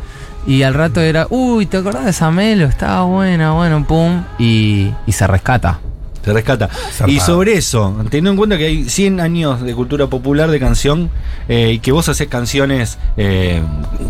y 0.47 0.63
al 0.63 0.75
rato 0.75 1.01
era, 1.01 1.27
uy, 1.31 1.67
¿te 1.67 1.77
acordás 1.77 2.05
de 2.05 2.11
esa 2.11 2.31
melo? 2.31 2.67
Estaba 2.67 3.03
buena, 3.05 3.53
bueno, 3.53 3.87
pum, 3.87 4.25
y, 4.39 4.91
y 5.07 5.13
se 5.13 5.27
rescata. 5.27 5.79
Se 6.25 6.33
rescata. 6.33 6.69
Zarpado. 6.69 7.13
Y 7.13 7.21
sobre 7.21 7.55
eso, 7.55 7.95
teniendo 8.11 8.31
en 8.33 8.37
cuenta 8.37 8.59
que 8.59 8.67
hay 8.67 8.89
100 8.89 9.21
años 9.21 9.63
de 9.63 9.75
cultura 9.75 10.09
popular 10.09 10.51
de 10.51 10.59
canción 10.59 11.11
eh, 11.49 11.73
y 11.75 11.79
que 11.79 11.93
vos 11.93 12.09
haces 12.09 12.29
canciones 12.29 12.99
eh, 13.17 13.63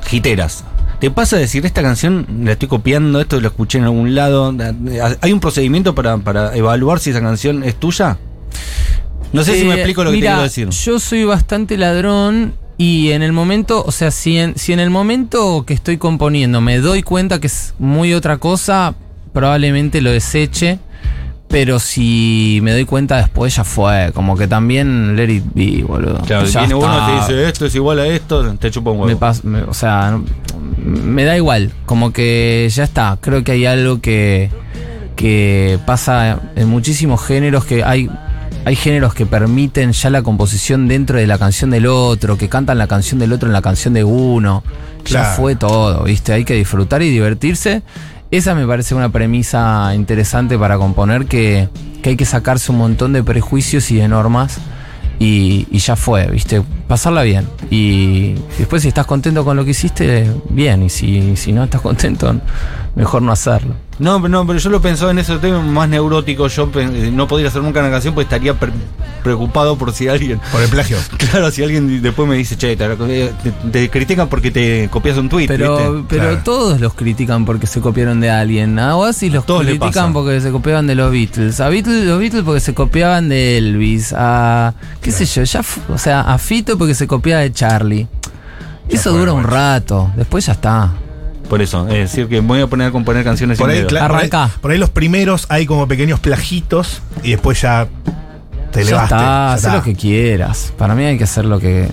jiteras, 0.07 0.65
¿Te 1.01 1.11
pasa 1.13 1.37
a 1.37 1.39
decir, 1.39 1.65
esta 1.65 1.81
canción 1.83 2.27
la 2.43 2.53
estoy 2.53 2.67
copiando, 2.69 3.21
esto 3.21 3.41
lo 3.41 3.47
escuché 3.49 3.79
en 3.79 3.85
algún 3.85 4.15
lado? 4.17 4.53
¿Hay 5.21 5.33
un 5.33 5.39
procedimiento 5.41 5.95
para, 5.95 6.19
para 6.19 6.57
evaluar 6.57 6.99
si 6.99 7.11
esa 7.11 7.21
canción 7.21 7.63
es 7.63 7.77
tuya? 7.77 8.19
No 9.33 9.45
sé 9.45 9.55
si 9.61 9.65
me 9.65 9.75
Eh, 9.75 9.79
explico 9.79 10.03
lo 10.03 10.11
que 10.11 10.17
mira, 10.17 10.31
te 10.31 10.35
quiero 10.35 10.43
decir. 10.43 10.69
Yo 10.71 10.99
soy 10.99 11.23
bastante 11.25 11.77
ladrón 11.77 12.55
y 12.79 13.11
en 13.13 13.23
el 13.23 13.33
momento, 13.33 13.85
o 13.85 13.93
sea, 13.93 14.11
si 14.11 14.39
en, 14.39 14.59
si 14.59 14.73
en 14.73 14.81
el 14.81 14.91
momento 14.91 15.65
que 15.65 15.75
estoy 15.75 15.99
componiendo 15.99 16.61
me 16.61 16.79
doy 16.79 17.03
cuenta 17.05 17.39
que 17.41 17.47
es 17.47 17.75
muy 17.79 18.13
otra 18.15 18.39
cosa, 18.39 18.95
probablemente 19.33 20.01
lo 20.01 20.11
deseche. 20.11 20.81
Pero 21.51 21.79
si 21.79 22.59
me 22.63 22.73
doy 22.73 22.85
cuenta 22.85 23.17
después 23.17 23.57
ya 23.57 23.65
fue, 23.65 24.11
como 24.13 24.37
que 24.37 24.47
también 24.47 25.17
let 25.17 25.31
it 25.33 25.45
be, 25.55 25.83
boludo. 25.83 26.19
Claro, 26.27 26.45
Ya 26.45 26.61
viene 26.61 26.75
uno 26.75 26.93
está. 26.93 27.07
te 27.07 27.13
dice 27.33 27.49
esto 27.49 27.65
es 27.65 27.75
igual 27.75 28.01
a 28.01 28.07
esto, 28.07 28.55
te 28.57 28.71
chupa 28.71 28.91
un 28.91 28.99
huevo. 29.01 29.09
Me 29.09 29.17
pas- 29.19 29.43
me- 29.45 29.63
o 29.63 29.73
sea, 29.73 30.11
no- 30.11 30.25
me 30.85 31.25
da 31.25 31.37
igual. 31.37 31.73
Como 31.87 32.13
que 32.13 32.69
ya 32.71 32.85
está. 32.85 33.19
Creo 33.21 33.45
que 33.45 33.53
hay 33.53 33.67
algo 33.67 34.01
que, 34.01 34.51
que 35.17 35.79
pasa 35.87 36.41
en 36.57 36.69
muchísimos 36.69 37.25
géneros 37.25 37.65
que 37.65 37.85
hay. 37.85 38.11
Hay 38.65 38.77
géneros 38.77 39.15
que 39.15 39.25
permiten 39.25 39.93
ya 39.93 40.11
la 40.11 40.23
composición 40.23 40.89
dentro 40.89 41.19
de 41.19 41.27
la 41.27 41.39
canción 41.39 41.71
del 41.71 41.87
otro, 41.87 42.37
que 42.37 42.49
cantan 42.49 42.77
la 42.77 42.87
canción 42.87 43.19
del 43.19 43.33
otro 43.33 43.49
en 43.49 43.53
la 43.53 43.63
canción 43.63 43.95
de 43.95 44.05
uno. 44.05 44.63
Ya 45.07 45.25
fue 45.25 45.57
todo, 45.57 46.05
¿viste? 46.05 46.33
Hay 46.33 46.45
que 46.45 46.55
disfrutar 46.55 47.01
y 47.03 47.09
divertirse. 47.09 47.83
Esa 48.31 48.55
me 48.55 48.67
parece 48.67 48.95
una 48.95 49.09
premisa 49.11 49.95
interesante 49.95 50.59
para 50.59 50.77
componer 50.77 51.25
que, 51.25 51.71
que 52.03 52.11
hay 52.11 52.17
que 52.17 52.27
sacarse 52.27 52.73
un 52.73 52.79
montón 52.79 53.15
de 53.15 53.23
prejuicios 53.23 53.91
y 53.91 53.97
de 53.97 54.09
normas 54.09 54.61
y, 55.19 55.67
y 55.71 55.79
ya 55.79 55.97
fue, 55.97 56.27
¿viste? 56.31 56.63
Pasarla 56.87 57.23
bien. 57.23 57.49
Y 57.71 58.35
después 58.59 58.83
si 58.83 58.89
estás 58.89 59.07
contento 59.07 59.45
con 59.45 59.57
lo 59.57 59.65
que 59.65 59.73
hiciste, 59.73 60.31
bien. 60.51 60.83
Y 60.85 60.89
si, 60.89 61.37
si 61.37 61.53
no 61.53 61.65
estás 61.65 61.81
contento, 61.83 62.35
mejor 62.95 63.23
no 63.23 63.33
hacerlo. 63.33 63.75
No, 63.99 64.17
pero 64.23 64.29
no, 64.29 64.47
pero 64.47 64.59
yo 64.59 64.71
lo 64.71 64.81
pensaba 64.81 65.11
en 65.11 65.19
ese 65.19 65.37
tema 65.39 65.61
más 65.61 65.89
neurótico. 65.89 66.47
Yo 66.49 66.71
pe- 66.71 66.87
no 67.11 67.27
podría 67.27 67.49
hacer 67.49 67.63
nunca 67.63 67.81
una 67.81 67.91
canción 67.91 68.15
porque 68.15 68.25
estaría 68.25 68.55
pre- 68.55 68.71
preocupado 69.25 69.77
por 69.77 69.93
si 69.93 70.07
alguien. 70.09 70.41
Por 70.53 70.63
el 70.63 70.69
plagio. 70.69 70.97
Claro, 71.31 71.51
si 71.51 71.63
alguien 71.63 72.01
después 72.01 72.27
me 72.29 72.37
dice, 72.37 72.57
che, 72.57 72.75
te, 72.77 72.89
te- 72.97 73.33
te 73.73 73.91
critican 73.91 74.29
porque 74.29 74.51
te 74.51 74.89
copias 74.91 75.19
un 75.19 75.29
tweet. 75.29 75.47
Pero, 75.49 75.77
¿viste? 75.95 76.07
pero 76.09 76.23
Claro. 76.29 76.41
todos 76.45 76.81
los 76.81 76.95
critican 76.95 77.45
porque 77.45 77.67
se 77.67 77.81
copiaron 77.81 78.21
de 78.21 78.31
alguien. 78.31 78.79
A 78.79 78.97
Oasis 78.97 79.33
los 79.33 79.45
todos 79.45 79.65
le 79.65 79.79
critican 79.79 80.13
porque 80.13 80.41
se 80.41 80.51
copiaban 80.53 80.87
de 80.87 80.95
los 80.95 81.11
Beatles. 81.11 81.61
A 81.61 81.69
Beatles, 81.69 82.05
los 82.05 82.19
Beatles 82.19 82.45
porque 82.45 82.61
se 82.61 82.75
copiaban 82.75 83.29
de 83.29 83.59
Elvis. 83.59 84.15
A, 84.17 84.75
qué 85.03 85.11
sé 85.11 85.27
yo, 85.27 85.43
ya, 85.43 85.63
o 85.93 85.99
sea, 85.99 86.21
a 86.23 86.39
Fito 86.39 86.79
porque 86.79 86.95
se 86.95 87.07
copiaba 87.07 87.43
de 87.43 87.53
Charlie. 87.53 88.07
Eso 88.89 89.13
dura 89.13 89.33
un 89.33 89.45
rato, 89.45 90.11
después 90.17 90.47
ya 90.47 90.53
está. 90.53 90.93
Por 91.49 91.63
eso, 91.63 91.89
es 91.89 91.95
decir, 92.11 92.29
que 92.29 92.41
me 92.43 92.49
voy 92.49 92.61
a 92.61 92.67
poner 92.67 92.89
a 92.89 92.91
componer 92.91 93.25
canciones 93.25 93.57
Por 93.59 93.67
sin 93.69 93.71
ahí, 93.73 93.77
miedo. 93.79 93.89
claro, 93.89 94.09
por 94.15 94.17
ahí- 94.23 94.29
Arranca. 94.31 94.51
por 94.61 94.71
ahí 94.71 94.79
los 94.79 94.91
primeros 94.91 95.47
hay 95.49 95.65
como 95.67 95.89
pequeños 95.89 96.21
plagitos 96.21 97.01
y 97.23 97.31
después 97.31 97.63
ya 97.63 97.87
te 98.71 98.81
ya 98.85 98.89
elevaste. 98.89 99.15
está, 99.15 99.19
ya 99.25 99.53
haz 99.55 99.65
está. 99.65 99.77
lo 99.77 99.83
que 99.83 99.95
quieras. 99.95 100.73
Para 100.77 100.95
mí 100.95 101.05
hay 101.05 101.17
que 101.17 101.25
hacer 101.25 101.45
lo 101.47 101.59
que. 101.59 101.89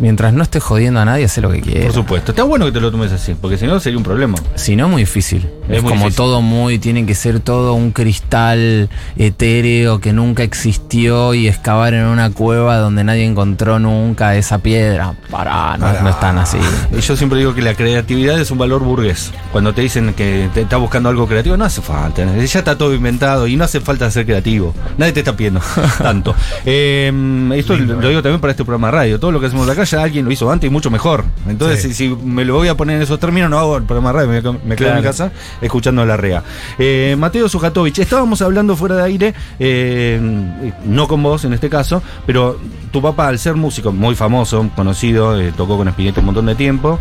Mientras 0.00 0.32
no 0.32 0.42
estés 0.42 0.62
jodiendo 0.62 0.98
a 0.98 1.04
nadie, 1.04 1.26
haz 1.26 1.36
lo 1.38 1.50
que 1.50 1.58
Por 1.60 1.68
quieras. 1.68 1.94
supuesto. 1.94 2.32
Está 2.32 2.42
bueno 2.44 2.64
que 2.66 2.72
te 2.72 2.80
lo 2.80 2.90
tomes 2.90 3.12
así, 3.12 3.34
porque 3.40 3.58
si 3.58 3.66
no 3.66 3.78
sería 3.80 3.98
un 3.98 4.02
problema. 4.04 4.36
Si 4.56 4.74
no, 4.74 4.88
muy 4.88 5.02
difícil. 5.02 5.46
Es 5.76 5.82
como 5.82 5.94
difícil. 6.06 6.14
todo 6.16 6.42
muy, 6.42 6.78
tiene 6.78 7.06
que 7.06 7.14
ser 7.14 7.40
todo 7.40 7.74
un 7.74 7.92
cristal 7.92 8.88
etéreo 9.16 10.00
que 10.00 10.12
nunca 10.12 10.42
existió 10.42 11.34
y 11.34 11.48
excavar 11.48 11.94
en 11.94 12.04
una 12.06 12.30
cueva 12.30 12.78
donde 12.78 13.04
nadie 13.04 13.24
encontró 13.24 13.78
nunca 13.78 14.34
esa 14.36 14.58
piedra. 14.58 15.14
Pará, 15.30 15.76
no, 15.76 15.86
Pará. 15.86 16.02
no 16.02 16.08
es 16.10 16.20
tan 16.20 16.38
así. 16.38 16.58
Y 16.96 17.00
yo 17.00 17.16
siempre 17.16 17.38
digo 17.38 17.54
que 17.54 17.62
la 17.62 17.74
creatividad 17.74 18.38
es 18.40 18.50
un 18.50 18.58
valor 18.58 18.82
burgués. 18.82 19.32
Cuando 19.52 19.72
te 19.72 19.82
dicen 19.82 20.12
que 20.14 20.48
te 20.54 20.62
estás 20.62 20.80
buscando 20.80 21.08
algo 21.08 21.26
creativo, 21.26 21.56
no 21.56 21.64
hace 21.64 21.80
falta. 21.80 22.24
Ya 22.36 22.58
está 22.58 22.76
todo 22.76 22.94
inventado 22.94 23.46
y 23.46 23.56
no 23.56 23.64
hace 23.64 23.80
falta 23.80 24.10
ser 24.10 24.26
creativo. 24.26 24.74
Nadie 24.98 25.12
te 25.12 25.20
está 25.20 25.36
pidiendo 25.36 25.60
tanto. 25.98 26.34
Eh, 26.64 27.12
esto 27.56 27.76
lo 27.76 28.08
digo 28.08 28.22
también 28.22 28.40
para 28.40 28.50
este 28.52 28.64
programa 28.64 28.88
de 28.88 28.92
radio. 28.92 29.20
Todo 29.20 29.32
lo 29.32 29.40
que 29.40 29.46
hacemos 29.46 29.68
acá 29.68 29.84
ya 29.84 30.02
alguien 30.02 30.24
lo 30.24 30.32
hizo 30.32 30.50
antes 30.50 30.68
y 30.68 30.72
mucho 30.72 30.90
mejor. 30.90 31.24
Entonces, 31.48 31.80
Sí. 31.82 31.88
si, 31.94 32.08
si 32.08 32.16
me 32.24 32.44
lo 32.44 32.54
voy 32.54 32.68
a 32.68 32.76
poner 32.76 32.96
en 32.96 33.02
esos 33.02 33.18
términos, 33.20 33.48
no 33.50 33.58
hago 33.58 33.76
el 33.76 33.84
programa 33.84 34.12
de 34.12 34.26
radio. 34.26 34.52
Me, 34.52 34.58
me 34.70 34.76
quedo 34.76 34.90
en 34.90 34.96
mi 34.96 35.02
casa 35.02 35.30
escuchando 35.60 36.04
la 36.04 36.16
REA. 36.16 36.42
Eh, 36.78 37.16
Mateo 37.18 37.48
Sujatovich, 37.48 37.98
estábamos 37.98 38.42
hablando 38.42 38.76
fuera 38.76 38.96
de 38.96 39.02
aire, 39.04 39.34
eh, 39.58 40.72
no 40.84 41.08
con 41.08 41.22
vos 41.22 41.44
en 41.44 41.52
este 41.52 41.68
caso, 41.68 42.02
pero 42.26 42.58
tu 42.90 43.00
papá, 43.00 43.28
al 43.28 43.38
ser 43.38 43.54
músico 43.54 43.92
muy 43.92 44.14
famoso, 44.14 44.68
conocido, 44.74 45.40
eh, 45.40 45.52
tocó 45.56 45.76
con 45.76 45.88
Spinetta 45.88 46.20
un 46.20 46.26
montón 46.26 46.46
de 46.46 46.54
tiempo. 46.54 46.98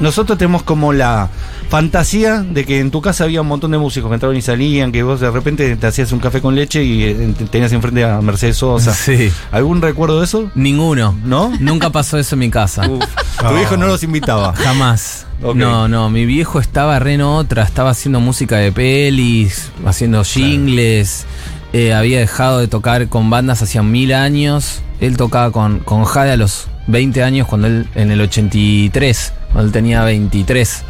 Nosotros 0.00 0.38
tenemos 0.38 0.62
como 0.62 0.92
la 0.92 1.28
fantasía 1.68 2.40
de 2.42 2.64
que 2.64 2.80
en 2.80 2.90
tu 2.90 3.00
casa 3.00 3.24
había 3.24 3.42
un 3.42 3.46
montón 3.48 3.70
de 3.70 3.78
músicos 3.78 4.08
que 4.10 4.14
entraban 4.14 4.36
y 4.36 4.42
salían, 4.42 4.90
que 4.92 5.02
vos 5.02 5.20
de 5.20 5.30
repente 5.30 5.76
te 5.76 5.86
hacías 5.86 6.10
un 6.12 6.18
café 6.18 6.40
con 6.40 6.54
leche 6.54 6.82
y 6.82 7.02
eh, 7.04 7.34
te- 7.38 7.44
tenías 7.44 7.72
enfrente 7.72 8.04
a 8.04 8.20
Mercedes 8.20 8.56
Sosa. 8.56 8.92
Sí. 8.94 9.30
¿Algún 9.52 9.80
recuerdo 9.82 10.18
de 10.18 10.24
eso? 10.24 10.50
Ninguno. 10.54 11.16
¿No? 11.24 11.52
Nunca 11.60 11.90
pasó 11.90 12.18
eso 12.18 12.34
en 12.34 12.38
mi 12.40 12.50
casa. 12.50 12.88
Uf, 12.88 13.04
tu 13.38 13.58
hijo 13.58 13.76
no 13.76 13.86
los 13.86 14.02
invitaba. 14.02 14.52
Jamás. 14.54 15.26
No, 15.54 15.86
no, 15.88 16.10
mi 16.10 16.26
viejo 16.26 16.60
estaba 16.60 16.98
re 16.98 17.14
en 17.14 17.22
otra, 17.22 17.62
estaba 17.62 17.90
haciendo 17.90 18.20
música 18.20 18.56
de 18.56 18.72
pelis, 18.72 19.70
haciendo 19.86 20.22
jingles, 20.22 21.24
eh, 21.72 21.94
había 21.94 22.18
dejado 22.18 22.58
de 22.58 22.68
tocar 22.68 23.08
con 23.08 23.30
bandas 23.30 23.62
hacía 23.62 23.82
mil 23.82 24.12
años, 24.12 24.82
él 25.00 25.16
tocaba 25.16 25.50
con, 25.50 25.78
con 25.78 26.04
Jade 26.04 26.32
a 26.32 26.36
los 26.36 26.66
20 26.88 27.22
años, 27.22 27.46
cuando 27.46 27.68
él, 27.68 27.86
en 27.94 28.10
el 28.10 28.20
83, 28.20 29.32
cuando 29.52 29.66
él 29.68 29.72
tenía 29.72 30.02
23, 30.04 30.82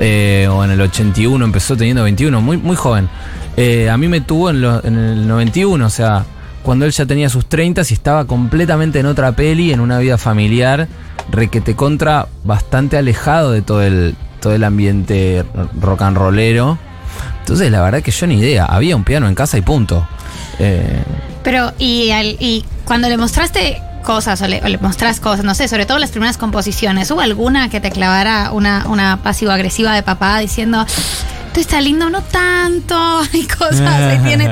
eh, 0.00 0.48
o 0.50 0.64
en 0.64 0.70
el 0.70 0.80
81 0.80 1.44
empezó 1.44 1.76
teniendo 1.76 2.02
21, 2.04 2.40
muy, 2.40 2.56
muy 2.56 2.76
joven. 2.76 3.08
Eh, 3.56 3.88
a 3.90 3.96
mí 3.96 4.08
me 4.08 4.20
tuvo 4.20 4.50
en, 4.50 4.56
el 4.64 5.28
91, 5.28 5.86
o 5.86 5.90
sea, 5.90 6.24
cuando 6.62 6.84
él 6.86 6.92
ya 6.92 7.06
tenía 7.06 7.28
sus 7.28 7.46
30 7.46 7.82
y 7.88 7.92
estaba 7.94 8.24
completamente 8.24 8.98
en 8.98 9.06
otra 9.06 9.32
peli, 9.32 9.72
en 9.72 9.80
una 9.80 9.98
vida 9.98 10.18
familiar, 10.18 10.88
requete 11.30 11.76
contra, 11.76 12.26
bastante 12.42 12.96
alejado 12.96 13.52
de 13.52 13.62
todo 13.62 13.82
el, 13.82 14.14
todo 14.40 14.54
el 14.54 14.64
ambiente 14.64 15.44
rock 15.80 16.02
and 16.02 16.16
rollero. 16.16 16.78
Entonces, 17.40 17.70
la 17.70 17.82
verdad 17.82 18.02
que 18.02 18.10
yo 18.10 18.26
ni 18.26 18.38
idea. 18.38 18.64
Había 18.64 18.96
un 18.96 19.04
piano 19.04 19.28
en 19.28 19.34
casa 19.34 19.58
y 19.58 19.60
punto. 19.60 20.06
Eh, 20.58 21.02
Pero, 21.42 21.72
y, 21.78 22.10
al- 22.10 22.36
y 22.40 22.64
cuando 22.84 23.08
le 23.08 23.16
mostraste 23.18 23.80
cosas 24.04 24.40
o 24.42 24.46
le, 24.46 24.60
o 24.62 24.82
mostrás 24.82 25.18
cosas, 25.18 25.44
no 25.44 25.54
sé, 25.56 25.66
sobre 25.66 25.84
todo 25.86 25.98
las 25.98 26.10
primeras 26.12 26.36
composiciones, 26.38 27.10
¿hubo 27.10 27.20
alguna 27.20 27.68
que 27.70 27.80
te 27.80 27.90
clavara 27.90 28.52
una, 28.52 28.86
una 28.88 29.18
pasivo-agresiva 29.24 29.92
de 29.94 30.02
papá 30.04 30.38
diciendo, 30.38 30.86
esto 31.48 31.60
está 31.60 31.80
lindo, 31.80 32.08
no 32.10 32.22
tanto, 32.22 32.94
hay 33.32 33.46
cosas, 33.48 33.80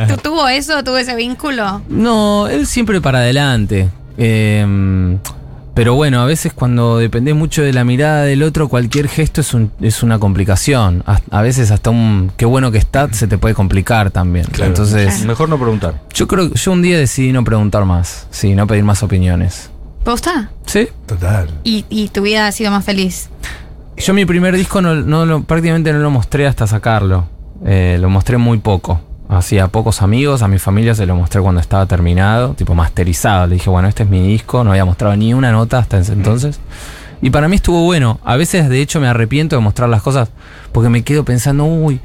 ¿tú- 0.09 0.17
¿tuvo 0.17 0.49
eso, 0.49 0.83
tuvo 0.83 0.97
ese 0.99 1.15
vínculo? 1.15 1.83
no, 1.89 2.49
él 2.49 2.67
siempre 2.67 3.01
para 3.01 3.19
adelante. 3.21 3.89
Eh, 4.19 5.17
pero 5.75 5.95
bueno, 5.95 6.21
a 6.21 6.27
veces 6.27 6.53
cuando 6.53 6.99
depende 6.99 7.33
mucho 7.35 7.63
de 7.63 7.73
la 7.73 7.85
mirada 7.85 8.23
del 8.25 8.43
otro, 8.43 8.69
cualquier 8.69 9.09
gesto 9.09 9.41
es, 9.41 9.55
un- 9.55 9.73
es 9.81 10.03
una 10.03 10.19
complicación. 10.19 11.03
A, 11.07 11.19
a 11.31 11.43
veces 11.43 11.71
hasta 11.71 11.91
un 11.91 12.31
qué 12.37 12.45
bueno 12.45 12.71
que 12.71 12.79
está 12.79 13.13
se 13.13 13.27
te 13.27 13.39
puede 13.39 13.55
complicar 13.55 14.11
también. 14.11 14.47
Entonces, 14.61 15.25
Mejor 15.25 15.49
no 15.49 15.59
preguntar. 15.59 16.03
yo 16.13 16.29
creo 16.29 16.51
que 16.51 16.59
yo 16.59 16.73
un 16.73 16.83
día 16.83 16.99
decidí 16.99 17.33
no 17.33 17.43
preguntar 17.45 17.85
más. 17.85 18.27
Sí, 18.31 18.55
no 18.55 18.67
pedir 18.67 18.85
más 18.85 19.03
opiniones. 19.03 19.71
¿Te 20.05 20.11
gusta? 20.11 20.51
Sí. 20.67 20.89
Total. 21.07 21.49
Y, 21.65 21.85
y 21.89 22.09
tu 22.09 22.23
vida 22.23 22.47
ha 22.49 22.53
sido 22.53 22.71
más 22.71 22.85
feliz. 22.85 23.31
Yo 23.97 24.15
mi 24.15 24.25
primer 24.27 24.57
disco 24.57 24.81
no, 24.83 24.95
no 24.97 25.25
lo- 25.27 25.43
prácticamente 25.45 25.93
no 25.93 26.01
lo 26.01 26.11
mostré 26.11 26.47
hasta 26.47 26.67
sacarlo. 26.67 27.27
Eh, 27.65 27.97
lo 28.01 28.11
mostré 28.11 28.37
muy 28.37 28.59
poco. 28.59 29.01
Así 29.33 29.59
a 29.59 29.69
pocos 29.69 30.03
amigos, 30.03 30.43
a 30.43 30.49
mi 30.49 30.59
familia 30.59 30.95
se 30.95 31.07
lo 31.07 31.17
mostré 31.17 31.41
cuando 31.41 31.59
estaba 31.59 31.87
terminado, 31.87 32.53
tipo 32.53 32.75
masterizado. 32.75 33.47
Le 33.47 33.55
dije, 33.55 33.71
bueno, 33.71 33.89
este 33.89 34.03
es 34.03 34.09
mi 34.11 34.27
disco, 34.27 34.63
no 34.63 34.73
había 34.73 34.85
mostrado 34.85 35.17
ni 35.17 35.33
una 35.33 35.51
nota 35.51 35.79
hasta 35.79 35.99
ese 35.99 36.13
entonces. 36.13 36.61
Y 37.23 37.31
para 37.31 37.49
mí 37.49 37.57
estuvo 37.57 37.83
bueno. 37.83 38.21
A 38.25 38.37
veces, 38.37 38.69
de 38.69 38.83
hecho, 38.83 39.01
me 39.01 39.09
arrepiento 39.09 39.57
de 39.57 39.63
mostrar 39.63 39.89
las 39.89 40.03
cosas 40.03 40.29
porque 40.71 40.91
me 40.91 41.03
quedo 41.03 41.25
pensando, 41.25 41.65
uy, 41.65 41.99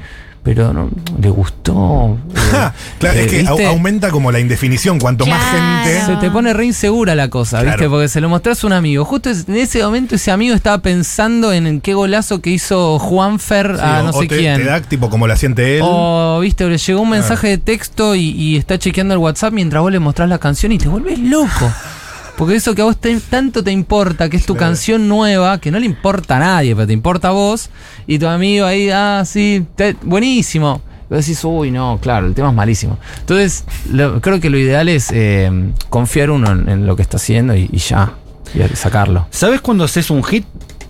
pero 0.55 0.71
no, 0.71 0.89
le 1.21 1.29
gustó. 1.29 2.17
Eh, 2.47 2.71
claro, 2.99 3.19
eh, 3.19 3.23
es 3.25 3.29
que 3.29 3.43
au- 3.45 3.49
¿viste? 3.57 3.65
aumenta 3.67 4.09
como 4.09 4.31
la 4.31 4.39
indefinición. 4.39 4.99
Cuanto 4.99 5.25
más 5.25 5.43
gente. 5.51 6.05
Se 6.05 6.15
te 6.15 6.31
pone 6.31 6.53
re 6.53 6.65
insegura 6.65 7.13
la 7.13 7.29
cosa, 7.29 7.61
¿viste? 7.61 7.89
Porque 7.89 8.07
se 8.07 8.21
lo 8.21 8.29
mostrás 8.29 8.63
a 8.63 8.67
un 8.67 8.71
amigo. 8.73 9.03
Justo 9.03 9.29
en 9.29 9.55
ese 9.57 9.83
momento 9.83 10.15
ese 10.15 10.31
amigo 10.31 10.55
estaba 10.55 10.77
pensando 10.77 11.51
en, 11.51 11.81
qué 11.81 11.93
golazo 11.93 12.39
que 12.41 12.49
hizo 12.51 12.99
Juanfer 12.99 13.75
Sí, 13.75 13.81
a 13.83 13.99
o- 13.99 14.03
no 14.03 14.09
o 14.11 14.21
sé 14.21 14.27
te, 14.29 14.37
quién. 14.37 14.57
te 14.61 14.63
da 14.63 14.79
tipo 14.81 15.09
como 15.09 15.27
la 15.27 15.35
siente 15.35 15.75
él. 15.77 15.81
O, 15.85 16.39
viste, 16.41 16.65
le 16.69 16.77
llegó 16.77 17.01
un 17.01 17.09
mensaje 17.09 17.49
de 17.49 17.57
texto 17.57 18.15
y, 18.15 18.29
y 18.31 18.55
está 18.55 18.79
chequeando 18.79 19.13
el 19.13 19.19
WhatsApp 19.19 19.51
mientras 19.51 19.81
vos 19.81 19.91
le 19.91 19.99
mostrás 19.99 20.29
la 20.29 20.39
canción 20.39 20.71
y 20.71 20.77
te 20.77 20.87
vuelves 20.87 21.19
loco. 21.19 21.49
Porque 22.37 22.55
eso 22.55 22.75
que 22.75 22.81
a 22.81 22.85
vos 22.85 22.97
te- 22.97 23.19
tanto 23.19 23.63
te 23.63 23.71
importa, 23.71 24.29
que 24.29 24.37
es 24.37 24.45
tu 24.45 24.53
Claro. 24.53 24.67
canción 24.67 25.07
nueva, 25.07 25.59
que 25.59 25.71
no 25.71 25.79
le 25.79 25.85
importa 25.87 26.37
a 26.37 26.39
nadie, 26.39 26.75
pero 26.75 26.85
te 26.87 26.93
importa 26.93 27.29
a 27.29 27.31
vos, 27.31 27.69
y 28.05 28.19
tu 28.19 28.27
amigo 28.27 28.65
ahí, 28.65 28.89
ah, 28.91 29.23
sí, 29.25 29.65
te- 29.75 29.95
buenísimo. 30.03 30.81
Y 31.09 31.15
vos 31.15 31.25
decís, 31.25 31.43
uy, 31.43 31.71
no, 31.71 31.97
claro, 32.01 32.27
el 32.27 32.33
tema 32.35 32.49
es 32.49 32.53
malísimo. 32.53 32.99
Entonces, 33.21 33.63
lo- 33.91 34.21
creo 34.21 34.39
que 34.39 34.49
lo 34.51 34.57
ideal 34.59 34.87
es 34.87 35.09
eh, 35.11 35.49
confiar 35.89 36.29
uno 36.29 36.51
en, 36.51 36.69
en 36.69 36.85
lo 36.85 36.95
que 36.95 37.01
está 37.01 37.17
haciendo 37.17 37.55
y, 37.55 37.69
y 37.71 37.77
ya, 37.77 38.13
y 38.53 38.75
sacarlo. 38.75 39.25
¿Sabes 39.31 39.61
cuando 39.61 39.83
haces 39.85 40.09
un 40.11 40.23
hit? 40.23 40.45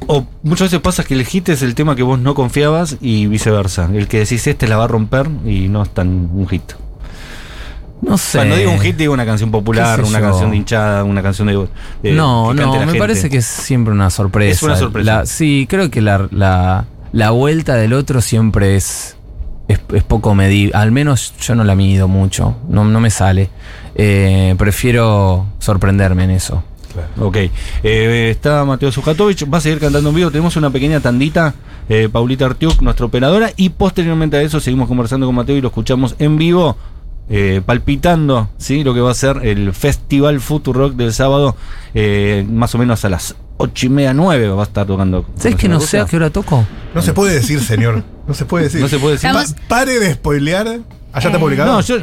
O 0.07 0.25
muchas 0.43 0.67
veces 0.71 0.79
pasa 0.81 1.03
que 1.03 1.13
el 1.15 1.25
hit 1.25 1.49
es 1.49 1.62
el 1.62 1.75
tema 1.75 1.95
que 1.95 2.03
vos 2.03 2.19
no 2.19 2.33
confiabas 2.36 2.97
y 3.01 3.25
viceversa. 3.27 3.89
El 3.93 4.07
que 4.07 4.19
decís 4.19 4.45
este 4.47 4.67
la 4.67 4.77
va 4.77 4.83
a 4.86 4.88
romper 4.88 5.27
y 5.45 5.67
no 5.69 5.83
es 5.83 5.89
tan 5.93 6.07
un 6.33 6.47
hit. 6.49 6.63
No 8.01 8.17
sé. 8.17 8.38
Cuando 8.38 8.55
digo 8.55 8.71
un 8.71 8.79
hit, 8.79 8.95
digo 8.95 9.13
una 9.13 9.25
canción 9.25 9.49
popular, 9.51 9.99
¿Qué 9.99 10.05
sé 10.05 10.10
una 10.10 10.19
yo? 10.19 10.25
canción 10.29 10.51
de 10.51 10.57
hinchada, 10.57 11.03
una 11.03 11.23
canción 11.23 11.47
de. 11.47 11.67
de- 12.03 12.12
no, 12.13 12.53
no, 12.53 12.73
me 12.73 12.79
gente. 12.86 12.99
parece 12.99 13.29
que 13.29 13.38
es 13.38 13.45
siempre 13.45 13.93
una 13.93 14.10
sorpresa. 14.10 14.51
Es 14.51 14.63
una 14.63 14.75
sorpresa. 14.75 15.12
La- 15.19 15.25
sí, 15.25 15.65
creo 15.69 15.89
que 15.89 16.01
la, 16.01 16.27
la, 16.31 16.86
la 17.12 17.31
vuelta 17.31 17.73
del 17.75 17.93
otro 17.93 18.21
siempre 18.21 18.75
es, 18.75 19.17
es, 19.67 19.79
es 19.93 20.03
poco 20.03 20.36
medible. 20.36 20.73
Al 20.75 20.91
menos 20.91 21.33
yo 21.41 21.55
no 21.55 21.63
la 21.63 21.73
mido 21.75 22.07
mucho, 22.07 22.55
no, 22.69 22.86
no 22.86 22.99
me 22.99 23.10
sale. 23.10 23.49
Eh, 23.95 24.53
prefiero 24.60 25.47
sorprenderme 25.60 26.25
en 26.25 26.31
eso. 26.31 26.63
Ok. 27.19 27.38
Eh, 27.83 28.29
está 28.31 28.63
Mateo 28.65 28.91
Sujatovich, 28.91 29.45
va 29.51 29.57
a 29.57 29.62
seguir 29.62 29.79
cantando 29.79 30.10
en 30.10 30.15
vivo. 30.15 30.31
Tenemos 30.31 30.55
una 30.55 30.69
pequeña 30.69 30.99
tandita. 30.99 31.53
eh, 31.89 32.10
Paulita 32.12 32.45
Artiuk, 32.45 32.81
nuestra 32.81 33.05
operadora. 33.07 33.51
Y 33.55 33.69
posteriormente 33.69 34.38
a 34.38 34.41
eso 34.41 34.60
seguimos 34.60 34.88
conversando 34.88 35.25
con 35.25 35.33
Mateo 35.36 35.57
y 35.57 35.62
lo 35.62 35.67
escuchamos 35.69 36.15
en 36.19 36.38
vivo. 36.38 36.75
Eh, 37.30 37.62
palpitando 37.66 38.50
¿sí? 38.58 38.84
lo 38.84 38.94
que 38.94 39.02
va 39.02 39.12
a 39.12 39.16
ser 39.16 39.40
el 39.44 39.74
Festival 39.74 40.40
Futurock 40.42 40.94
del 40.96 41.13
sábado, 41.13 41.56
eh, 41.94 42.46
más 42.50 42.74
o 42.76 42.78
menos 42.78 43.04
a 43.06 43.10
las 43.10 43.36
ocho 43.58 43.88
y 43.88 43.90
media, 43.90 44.13
nueve 44.13 44.48
va 44.50 44.62
a 44.62 44.66
estar 44.66 44.86
tocando. 44.86 45.26
¿Sabes 45.36 45.56
que 45.56 45.68
no 45.68 45.80
sé 45.80 46.00
a 46.00 46.06
qué 46.06 46.16
hora 46.18 46.30
toco? 46.30 46.66
No 46.94 47.02
se 47.02 47.13
puede 47.13 47.34
decir, 47.34 47.60
señor. 47.62 48.04
No 48.28 48.34
se 48.34 48.46
puede 48.46 48.66
decir. 48.66 48.82
No 48.82 48.88
se 48.88 49.00
puede 49.00 49.13
decir. 49.16 49.32
Pa- 49.32 49.46
pare 49.68 50.00
de 50.00 50.13
spoilear. 50.13 50.68
¿Allá 50.68 50.82
está 51.30 51.38
Eh. 51.38 51.40
publicado? 51.40 51.72
No, 51.74 51.82
yo, 51.82 51.98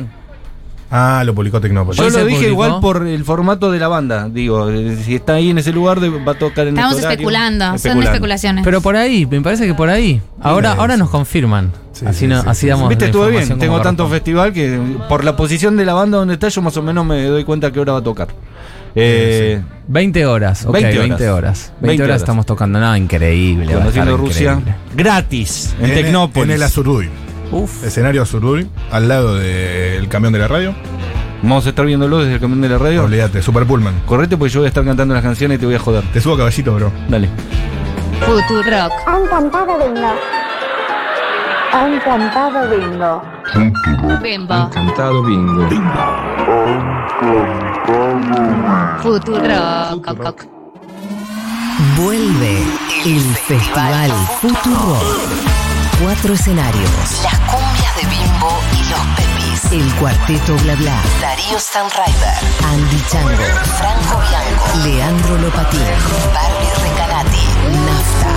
Ah, 0.96 1.24
lo 1.24 1.34
publicó 1.34 1.60
Tecnópolis. 1.60 1.98
yo 2.00 2.08
lo 2.08 2.18
dije 2.24 2.36
publicó. 2.46 2.46
igual 2.52 2.80
por 2.80 3.04
el 3.04 3.24
formato 3.24 3.72
de 3.72 3.80
la 3.80 3.88
banda. 3.88 4.28
Digo, 4.28 4.70
eh, 4.70 4.96
si 5.04 5.16
está 5.16 5.34
ahí 5.34 5.50
en 5.50 5.58
ese 5.58 5.72
lugar, 5.72 5.98
de- 5.98 6.08
va 6.08 6.32
a 6.32 6.38
tocar 6.38 6.68
en 6.68 6.74
Estamos 6.74 6.92
este 6.94 7.06
horario. 7.06 7.20
especulando, 7.20 7.64
son 7.64 7.74
Especulando. 7.74 8.10
especulaciones. 8.12 8.64
Pero 8.64 8.80
por 8.80 8.94
ahí, 8.94 9.26
me 9.26 9.40
parece 9.40 9.66
que 9.66 9.74
por 9.74 9.88
ahí. 9.88 10.22
Ahora, 10.40 10.74
ahora 10.74 10.96
nos 10.96 11.10
confirman. 11.10 11.72
Sí, 11.90 12.06
así 12.06 12.18
sí, 12.20 12.26
no, 12.28 12.42
sí, 12.42 12.48
así 12.48 12.60
sí. 12.60 12.66
damos 12.68 12.88
Viste, 12.88 13.06
la 13.06 13.08
estuvo 13.10 13.26
bien. 13.26 13.58
Tengo 13.58 13.80
tanto 13.80 14.08
festival 14.08 14.52
que 14.52 14.78
por 15.08 15.24
la 15.24 15.34
posición 15.36 15.76
de 15.76 15.84
la 15.84 15.94
banda 15.94 16.18
donde 16.18 16.34
está, 16.34 16.48
yo 16.48 16.62
más 16.62 16.76
o 16.76 16.82
menos 16.82 17.04
me 17.04 17.24
doy 17.24 17.42
cuenta 17.42 17.66
a 17.66 17.72
qué 17.72 17.80
hora 17.80 17.94
va 17.94 17.98
a 17.98 18.02
tocar. 18.02 18.28
Eh, 18.96 19.60
20 19.88 20.24
horas, 20.26 20.64
ok, 20.64 20.74
20 20.74 20.98
20 20.98 21.28
horas. 21.28 21.36
horas. 21.38 21.72
20, 21.80 21.86
20 21.88 22.02
horas 22.04 22.10
horas. 22.12 22.22
estamos 22.22 22.46
tocando. 22.46 22.78
No, 22.78 22.96
increíble. 22.96 23.72
Conociendo 23.74 24.16
Rusia 24.16 24.52
increíble. 24.52 24.76
gratis 24.96 25.74
en, 25.80 25.86
el- 25.90 25.94
Tecnópolis. 25.94 26.48
En 26.50 26.54
el 26.54 26.62
Azurduy. 26.62 27.08
Uf. 27.54 27.84
Escenario 27.84 28.20
Azurduy, 28.22 28.68
al 28.90 29.06
lado 29.06 29.36
del 29.36 30.08
camión 30.08 30.32
de 30.32 30.40
la 30.40 30.48
radio. 30.48 30.74
Vamos 31.40 31.64
a 31.66 31.68
estar 31.68 31.86
viéndolo 31.86 32.18
desde 32.18 32.34
el 32.34 32.40
camión 32.40 32.60
de 32.60 32.68
la 32.68 32.78
radio. 32.78 33.04
Olvídate, 33.04 33.42
Super 33.42 33.64
Pullman. 33.64 34.00
Correte 34.06 34.36
porque 34.36 34.52
yo 34.52 34.60
voy 34.60 34.66
a 34.66 34.68
estar 34.68 34.84
cantando 34.84 35.14
las 35.14 35.22
canciones 35.22 35.56
y 35.56 35.60
te 35.60 35.66
voy 35.66 35.76
a 35.76 35.78
joder. 35.78 36.02
Te 36.12 36.20
subo 36.20 36.34
a 36.34 36.38
caballito, 36.38 36.74
bro. 36.74 36.90
Dale. 37.08 37.28
Futurock. 38.26 38.92
Han 39.06 39.26
cantado 39.28 39.78
bingo. 39.78 40.14
Han 41.72 42.00
cantado 42.00 42.70
bingo. 42.70 43.22
Bimbo. 44.20 44.70
Cantado 44.70 45.22
bingo. 45.22 45.68
Futurock. 49.00 50.46
Vuelve 51.96 52.62
el 53.04 53.20
Festival 53.46 54.10
Futuro. 54.40 55.53
Cuatro 56.02 56.34
escenarios. 56.34 56.90
Las 57.22 57.38
cumbias 57.40 57.96
de 57.96 58.06
Bimbo 58.06 58.50
y 58.72 58.82
los 58.90 59.00
Pepis. 59.16 59.72
El 59.72 59.94
cuarteto 59.94 60.56
Bla 60.56 60.74
Bla. 60.74 60.96
Darío 61.20 61.58
Sanriver. 61.58 62.34
Andy 62.66 63.02
Chango. 63.10 63.44
Franco 63.78 64.20
Bianco. 64.28 64.78
Leandro 64.84 65.38
Lopatín. 65.38 65.80
Barbie 66.34 66.72
Recanati. 66.82 67.46
Nafta. 67.86 68.32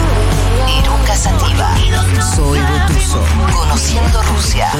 Eruca 0.80 1.16
Sativa. 1.16 1.76
Soy 2.36 2.60
Botuso. 2.60 3.24
Conociendo 3.52 4.22
Rusia. 4.24 4.72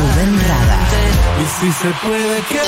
Rubén 0.00 0.40
Rada. 0.48 0.78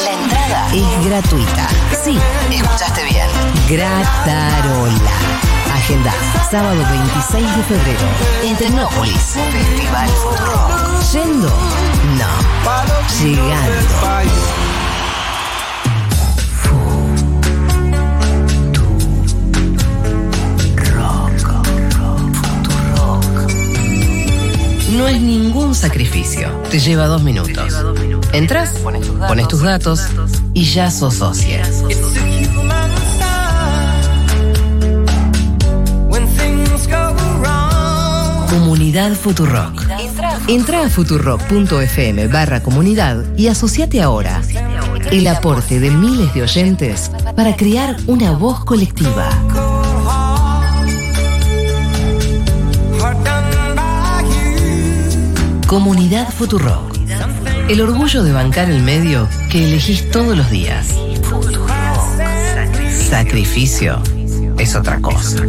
La 0.05 0.13
entrada. 0.13 0.69
Es 0.75 1.07
gratuita. 1.07 1.69
Sí, 2.03 2.19
Escuchaste 2.51 3.05
bien. 3.05 3.29
Gratarola. 3.69 5.58
Agenda. 5.79 6.13
Sábado 6.51 6.83
26 6.91 7.57
de 7.57 7.63
febrero. 7.63 8.01
En 8.43 8.57
Tecnópolis. 8.57 9.15
Festival 9.15 10.09
Futuro. 10.09 11.01
¿Yendo? 11.13 11.49
No. 12.19 12.49
Llegando. 13.23 13.73
No 24.97 25.07
es 25.07 25.21
ningún 25.21 25.77
sacrificio. 25.77 26.51
Te 26.71 26.81
lleva 26.81 27.07
dos 27.07 27.23
minutos. 27.23 27.73
Entras, 28.33 28.71
pones 28.81 29.49
tus 29.49 29.63
datos 29.63 30.01
y 30.55 30.65
ya 30.65 30.91
sos 30.91 31.15
socia. 31.15 31.63
Comunidad 38.49 39.13
Futurock. 39.13 39.85
Entra 40.49 40.83
a 40.83 40.89
futurock.fm 40.89 42.29
barra 42.29 42.63
comunidad 42.63 43.25
y 43.37 43.49
asociate 43.49 44.01
ahora. 44.01 44.41
El 45.11 45.27
aporte 45.27 45.79
de 45.81 45.91
miles 45.91 46.33
de 46.33 46.43
oyentes 46.43 47.11
para 47.37 47.57
crear 47.57 47.97
una 48.07 48.33
voz 48.33 48.65
colectiva. 48.65 49.29
Comunidad 55.67 56.31
Futurock. 56.31 56.97
El 57.69 57.83
orgullo 57.83 58.23
de 58.23 58.33
bancar 58.33 58.71
el 58.71 58.83
medio 58.83 59.29
que 59.51 59.67
elegís 59.67 60.11
todos 60.11 60.37
los 60.37 60.51
días. 60.51 60.95
Sacrificio 63.11 64.03
es 64.59 64.75
otra 64.75 65.01
cosa. 65.01 65.43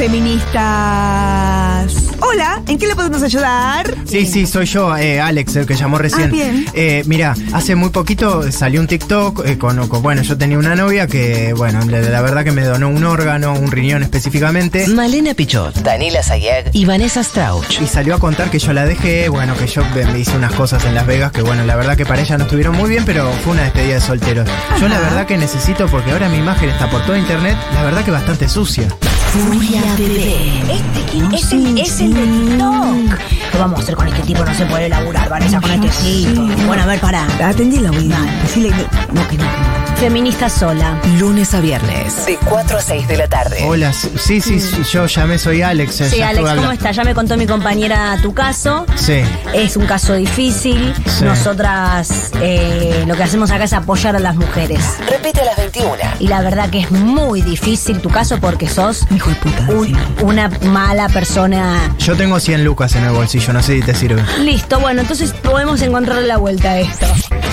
Feministas. 0.00 1.92
Hola, 2.20 2.62
¿en 2.66 2.78
qué 2.78 2.86
le 2.86 2.94
podemos 2.96 3.22
ayudar? 3.22 3.94
Sí, 4.06 4.24
sí, 4.24 4.46
soy 4.46 4.64
yo, 4.64 4.96
eh, 4.96 5.20
Alex, 5.20 5.56
el 5.56 5.66
que 5.66 5.74
llamó 5.74 5.98
recién. 5.98 6.22
Ah, 6.28 6.32
bien. 6.32 6.64
Eh, 6.72 7.02
mira, 7.04 7.34
hace 7.52 7.74
muy 7.74 7.90
poquito 7.90 8.50
salió 8.50 8.80
un 8.80 8.86
TikTok 8.86 9.44
eh, 9.44 9.58
con, 9.58 9.86
con- 9.88 10.00
bueno, 10.02 10.22
yo 10.22 10.38
tenía 10.38 10.56
una 10.56 10.74
novia 10.74 11.06
que, 11.06 11.52
bueno, 11.52 11.80
la, 11.86 12.00
la 12.00 12.22
verdad 12.22 12.44
que 12.44 12.50
me 12.52 12.62
donó 12.64 12.88
un 12.88 13.04
órgano, 13.04 13.52
un 13.52 13.70
riñón 13.70 14.02
específicamente. 14.02 14.86
Malena 14.88 15.34
Pichot, 15.34 15.74
Daniela 15.82 16.22
Sayeg 16.22 16.70
y 16.72 16.86
Vanessa 16.86 17.22
Strauch. 17.22 17.80
Y 17.82 17.86
salió 17.86 18.14
a 18.14 18.18
contar 18.18 18.50
que 18.50 18.58
yo 18.58 18.72
la 18.72 18.86
dejé, 18.86 19.28
bueno, 19.28 19.54
que 19.54 19.66
yo 19.66 19.82
me 20.12 20.18
hice 20.18 20.34
unas 20.34 20.52
cosas 20.52 20.82
en 20.86 20.94
Las 20.94 21.06
Vegas 21.06 21.30
que, 21.32 21.42
bueno, 21.42 21.64
la 21.66 21.76
verdad 21.76 21.94
que 21.98 22.06
para 22.06 22.22
ella 22.22 22.38
no 22.38 22.44
estuvieron 22.44 22.74
muy 22.74 22.88
bien, 22.88 23.04
pero 23.04 23.30
fue 23.44 23.52
una 23.52 23.64
despedida 23.64 23.96
de 23.96 24.00
solteros. 24.00 24.48
Yo 24.80 24.88
la 24.88 24.98
verdad 24.98 25.26
que 25.26 25.36
necesito, 25.36 25.88
porque 25.88 26.10
ahora 26.10 26.30
mi 26.30 26.38
imagen 26.38 26.70
está 26.70 26.88
por 26.90 27.04
toda 27.04 27.18
internet, 27.18 27.54
la 27.74 27.82
verdad 27.82 28.02
que 28.02 28.10
bastante 28.10 28.48
sucia. 28.48 28.88
Furia 29.30 29.82
Bebé. 29.96 30.60
Este, 30.72 31.12
¿quién 31.12 31.32
es, 31.32 31.52
el, 31.52 31.78
es 31.78 32.00
el 32.00 32.14
de 32.14 32.22
TikTok. 32.22 33.18
¿Qué 33.52 33.58
vamos 33.58 33.78
a 33.78 33.82
hacer 33.82 33.94
con 33.94 34.08
este 34.08 34.22
tipo? 34.22 34.44
No 34.44 34.52
se 34.54 34.66
puede 34.66 34.88
laburar, 34.88 35.28
Vanessa, 35.28 35.60
con 35.60 35.70
este 35.70 35.88
tipo. 36.02 36.42
Bueno, 36.66 36.82
a 36.82 36.86
ver, 36.86 37.00
pará. 37.00 37.26
Atendí 37.44 37.78
la 37.78 37.90
oída. 37.92 38.18
Decile 38.42 38.70
que 38.70 38.82
no, 39.12 39.28
que 39.28 39.36
no, 39.36 39.44
que 39.44 39.58
no. 39.60 39.79
Feminista 40.00 40.48
sola. 40.48 40.98
Lunes 41.18 41.52
a 41.54 41.60
viernes. 41.60 42.24
De 42.24 42.38
4 42.48 42.78
a 42.78 42.80
6 42.80 43.06
de 43.06 43.16
la 43.18 43.28
tarde. 43.28 43.58
Hola, 43.66 43.92
sí, 43.92 44.40
sí, 44.40 44.58
yo 44.90 45.04
llamé, 45.06 45.38
soy 45.38 45.60
Alex. 45.60 46.00
eh, 46.00 46.08
Sí, 46.10 46.16
ya 46.16 46.28
Alex, 46.30 46.38
¿cómo 46.40 46.50
hablando. 46.50 46.72
está? 46.72 46.90
Ya 46.92 47.04
me 47.04 47.14
contó 47.14 47.36
mi 47.36 47.46
compañera 47.46 48.16
tu 48.22 48.32
caso. 48.32 48.86
Sí. 48.96 49.20
Es 49.52 49.76
un 49.76 49.84
caso 49.84 50.14
difícil. 50.14 50.94
Sí. 51.04 51.24
Nosotras 51.24 52.30
eh, 52.40 53.04
lo 53.06 53.14
que 53.14 53.22
hacemos 53.24 53.50
acá 53.50 53.64
es 53.64 53.74
apoyar 53.74 54.16
a 54.16 54.20
las 54.20 54.36
mujeres. 54.36 54.80
Repite 55.06 55.42
a 55.42 55.44
las 55.44 55.56
21. 55.58 55.90
Y 56.18 56.28
la 56.28 56.40
verdad 56.40 56.70
que 56.70 56.80
es 56.80 56.90
muy 56.90 57.42
difícil 57.42 58.00
tu 58.00 58.08
caso 58.08 58.38
porque 58.40 58.68
sos 58.70 59.06
Hijo 59.14 59.28
de 59.28 59.36
puta. 59.36 59.66
un- 59.68 59.86
sí. 59.86 59.94
una 60.22 60.48
mala 60.62 61.10
persona. 61.10 61.94
Yo 61.98 62.16
tengo 62.16 62.40
100 62.40 62.64
lucas 62.64 62.94
en 62.96 63.04
el 63.04 63.10
bolsillo, 63.12 63.52
no 63.52 63.62
sé 63.62 63.74
si 63.76 63.82
te 63.82 63.94
sirve. 63.94 64.24
Listo, 64.38 64.80
bueno, 64.80 65.02
entonces 65.02 65.34
podemos 65.34 65.82
encontrarle 65.82 66.26
la 66.26 66.38
vuelta 66.38 66.70
a 66.70 66.78
esto. 66.80 67.06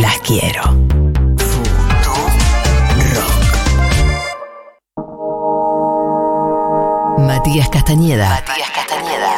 las 0.00 0.18
quiero. 0.20 0.62
Matías 7.18 7.68
Castañeda 7.68 8.28
Matías 8.30 8.70
Castañeda. 8.70 9.32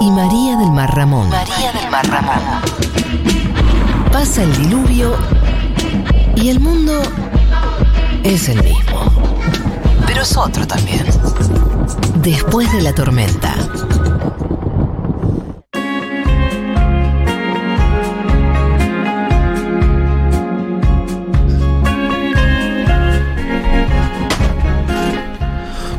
y 0.00 0.10
María 0.10 0.56
del 0.56 0.70
Mar 0.70 0.94
Ramón. 0.94 1.28
María 1.28 1.72
del 1.72 1.90
Mar 1.90 2.06
Ramón. 2.08 2.42
Pasa 4.12 4.42
el 4.42 4.56
diluvio 4.56 5.16
y 6.36 6.48
el 6.48 6.60
mundo 6.60 6.92
es 8.22 8.48
el 8.48 8.62
mismo. 8.62 9.00
Pero 10.06 10.22
es 10.22 10.36
otro 10.36 10.66
también. 10.66 11.04
Después 12.22 12.72
de 12.72 12.82
la 12.82 12.94
tormenta. 12.94 13.54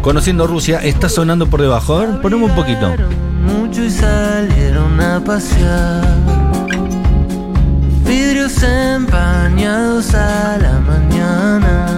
Conociendo 0.07 0.47
Rusia, 0.47 0.79
está 0.79 1.09
sonando 1.09 1.47
por 1.47 1.61
debajo. 1.61 1.97
A 1.97 2.05
ver, 2.05 2.21
ponemos 2.21 2.49
un 2.51 2.55
poquito. 2.55 2.95
mucho 3.41 3.83
y 3.83 3.89
salieron 3.89 5.01
a 5.01 5.19
pasear. 5.19 6.01
Vidrios 8.05 8.63
empañados 8.63 10.15
a 10.15 10.59
la 10.59 10.79
mañana. 10.79 11.96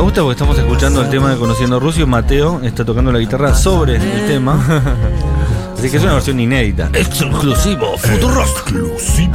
Me 0.00 0.04
gusta 0.04 0.22
porque 0.22 0.32
estamos 0.32 0.56
escuchando 0.56 1.02
el 1.02 1.10
tema 1.10 1.28
de 1.28 1.36
Conociendo 1.36 1.78
Rusia. 1.78 2.06
Mateo 2.06 2.62
está 2.62 2.86
tocando 2.86 3.12
la 3.12 3.18
guitarra 3.18 3.54
sobre 3.54 3.96
el 3.96 4.26
tema. 4.26 4.58
Así 5.78 5.90
que 5.90 5.98
es 5.98 6.02
una 6.02 6.14
versión 6.14 6.40
inédita. 6.40 6.88
Exclusivo, 6.94 7.98
Futuro 7.98 8.40
Exclusivo. 8.40 9.34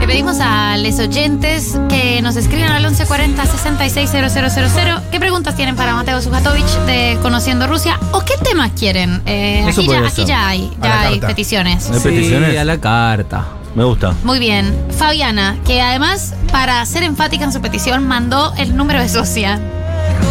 Le 0.00 0.06
pedimos 0.06 0.36
a 0.38 0.76
los 0.76 0.98
oyentes 0.98 1.78
que 1.88 2.20
nos 2.20 2.36
escriban 2.36 2.72
al 2.72 2.82
1140 2.82 3.46
660000 3.46 5.00
qué 5.10 5.18
preguntas 5.18 5.56
tienen 5.56 5.76
para 5.76 5.94
Mateo 5.94 6.20
Sujatovic 6.20 6.66
de 6.84 7.18
Conociendo 7.22 7.66
Rusia 7.66 7.98
o 8.12 8.20
qué 8.20 8.34
temas 8.44 8.72
quieren. 8.78 9.22
Eh, 9.24 9.64
aquí 9.66 9.86
ya, 9.88 10.06
aquí 10.06 10.30
hay, 10.30 10.70
ya 10.82 11.00
hay 11.00 11.20
carta. 11.20 11.28
peticiones. 11.28 11.90
¿Hay 11.90 12.00
peticiones? 12.00 12.50
Sí, 12.50 12.56
a 12.58 12.64
la 12.66 12.78
carta. 12.78 13.46
Me 13.74 13.84
gusta. 13.84 14.14
Muy 14.24 14.38
bien. 14.38 14.72
Fabiana, 14.96 15.56
que 15.66 15.80
además, 15.82 16.34
para 16.52 16.84
ser 16.86 17.02
enfática 17.02 17.44
en 17.44 17.52
su 17.52 17.60
petición, 17.60 18.06
mandó 18.06 18.52
el 18.56 18.76
número 18.76 19.00
de 19.00 19.08
socia. 19.08 19.58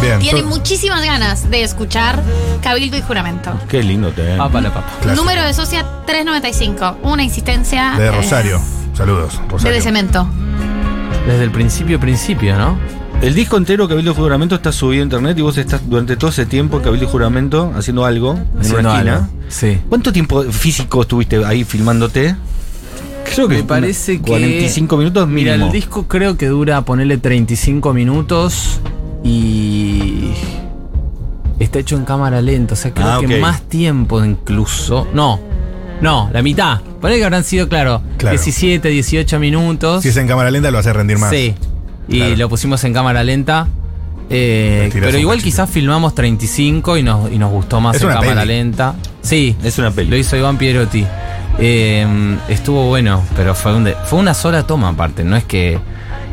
Bien. 0.00 0.18
Tiene 0.18 0.40
so- 0.40 0.46
muchísimas 0.46 1.04
ganas 1.04 1.50
de 1.50 1.62
escuchar 1.62 2.22
Cabildo 2.62 2.96
y 2.96 3.02
Juramento. 3.02 3.52
Qué 3.68 3.82
lindo 3.82 4.10
tema. 4.12 4.44
Papa 4.46 4.60
la 4.60 4.72
papa. 4.72 4.86
clásico. 5.02 5.14
Número 5.22 5.44
de 5.44 5.52
socia 5.52 5.84
395. 6.06 6.98
Una 7.02 7.22
insistencia. 7.22 7.94
De 7.98 8.06
eh, 8.06 8.10
Rosario. 8.10 8.60
Saludos, 8.96 9.38
de 9.42 9.48
Rosario. 9.48 9.74
de 9.76 9.82
cemento. 9.82 10.26
Desde 11.26 11.44
el 11.44 11.50
principio, 11.50 11.98
principio, 12.00 12.56
¿no? 12.56 12.78
El 13.22 13.34
disco 13.34 13.56
entero 13.56 13.88
Cabildo 13.88 14.10
y 14.10 14.14
Juramento 14.14 14.54
está 14.56 14.72
subido 14.72 15.02
a 15.02 15.04
internet 15.04 15.38
y 15.38 15.42
vos 15.42 15.56
estás 15.56 15.88
durante 15.88 16.16
todo 16.16 16.30
ese 16.30 16.44
tiempo 16.46 16.80
Cabildo 16.82 17.06
y 17.06 17.08
Juramento 17.08 17.72
haciendo 17.76 18.04
algo 18.04 18.34
en 18.34 18.60
Haciendo 18.60 18.80
una 18.90 18.94
esquina. 18.98 19.14
algo. 19.16 19.28
Sí. 19.48 19.80
¿Cuánto 19.88 20.12
tiempo 20.12 20.42
físico 20.44 21.02
estuviste 21.02 21.44
ahí 21.44 21.64
filmándote? 21.64 22.36
Creo 23.24 23.48
que 23.48 23.56
Me 23.56 23.62
parece 23.64 24.18
que. 24.18 24.22
45 24.22 24.96
minutos 24.96 25.28
Mira, 25.28 25.52
mínimo. 25.52 25.66
el 25.66 25.72
disco 25.72 26.06
creo 26.08 26.36
que 26.36 26.46
dura, 26.46 26.82
ponerle 26.82 27.18
35 27.18 27.92
minutos 27.94 28.80
y. 29.22 30.30
Está 31.58 31.78
hecho 31.78 31.96
en 31.96 32.04
cámara 32.04 32.40
lenta, 32.42 32.74
o 32.74 32.76
sea, 32.76 32.92
creo 32.92 33.06
Ah, 33.06 33.20
que 33.26 33.38
más 33.38 33.62
tiempo 33.62 34.24
incluso. 34.24 35.06
No, 35.14 35.38
no, 36.00 36.28
la 36.32 36.42
mitad. 36.42 36.80
Ponele 37.00 37.18
que 37.20 37.24
habrán 37.24 37.44
sido, 37.44 37.68
claro, 37.68 38.02
Claro. 38.18 38.36
17, 38.36 38.88
18 38.88 39.38
minutos. 39.38 40.02
Si 40.02 40.08
es 40.08 40.16
en 40.16 40.26
cámara 40.26 40.50
lenta, 40.50 40.70
lo 40.70 40.78
hace 40.78 40.92
rendir 40.92 41.18
más. 41.18 41.30
Sí. 41.30 41.54
Y 42.08 42.18
Claro. 42.18 42.36
lo 42.36 42.48
pusimos 42.48 42.82
en 42.84 42.92
cámara 42.92 43.22
lenta. 43.22 43.68
Eh, 44.30 44.88
pero 44.92 45.18
igual 45.18 45.42
quizás 45.42 45.68
filmamos 45.70 46.14
35 46.14 46.96
y 46.96 47.02
nos, 47.02 47.30
y 47.30 47.38
nos 47.38 47.52
gustó 47.52 47.80
más 47.80 47.96
Es 47.96 48.02
en 48.02 48.08
cámara 48.08 48.40
peli. 48.42 48.46
lenta. 48.54 48.94
Sí, 49.22 49.54
Es 49.62 49.78
una 49.78 49.90
peli. 49.90 50.10
lo 50.10 50.16
hizo 50.16 50.36
Iván 50.36 50.56
Pierotti. 50.58 51.04
Eh, 51.58 52.06
estuvo 52.48 52.86
bueno, 52.88 53.22
pero 53.36 53.54
fue, 53.54 53.74
un 53.74 53.84
de- 53.84 53.96
fue 54.06 54.18
una 54.18 54.34
sola 54.34 54.64
toma 54.64 54.88
aparte. 54.88 55.24
No 55.24 55.36
es 55.36 55.44
que. 55.44 55.78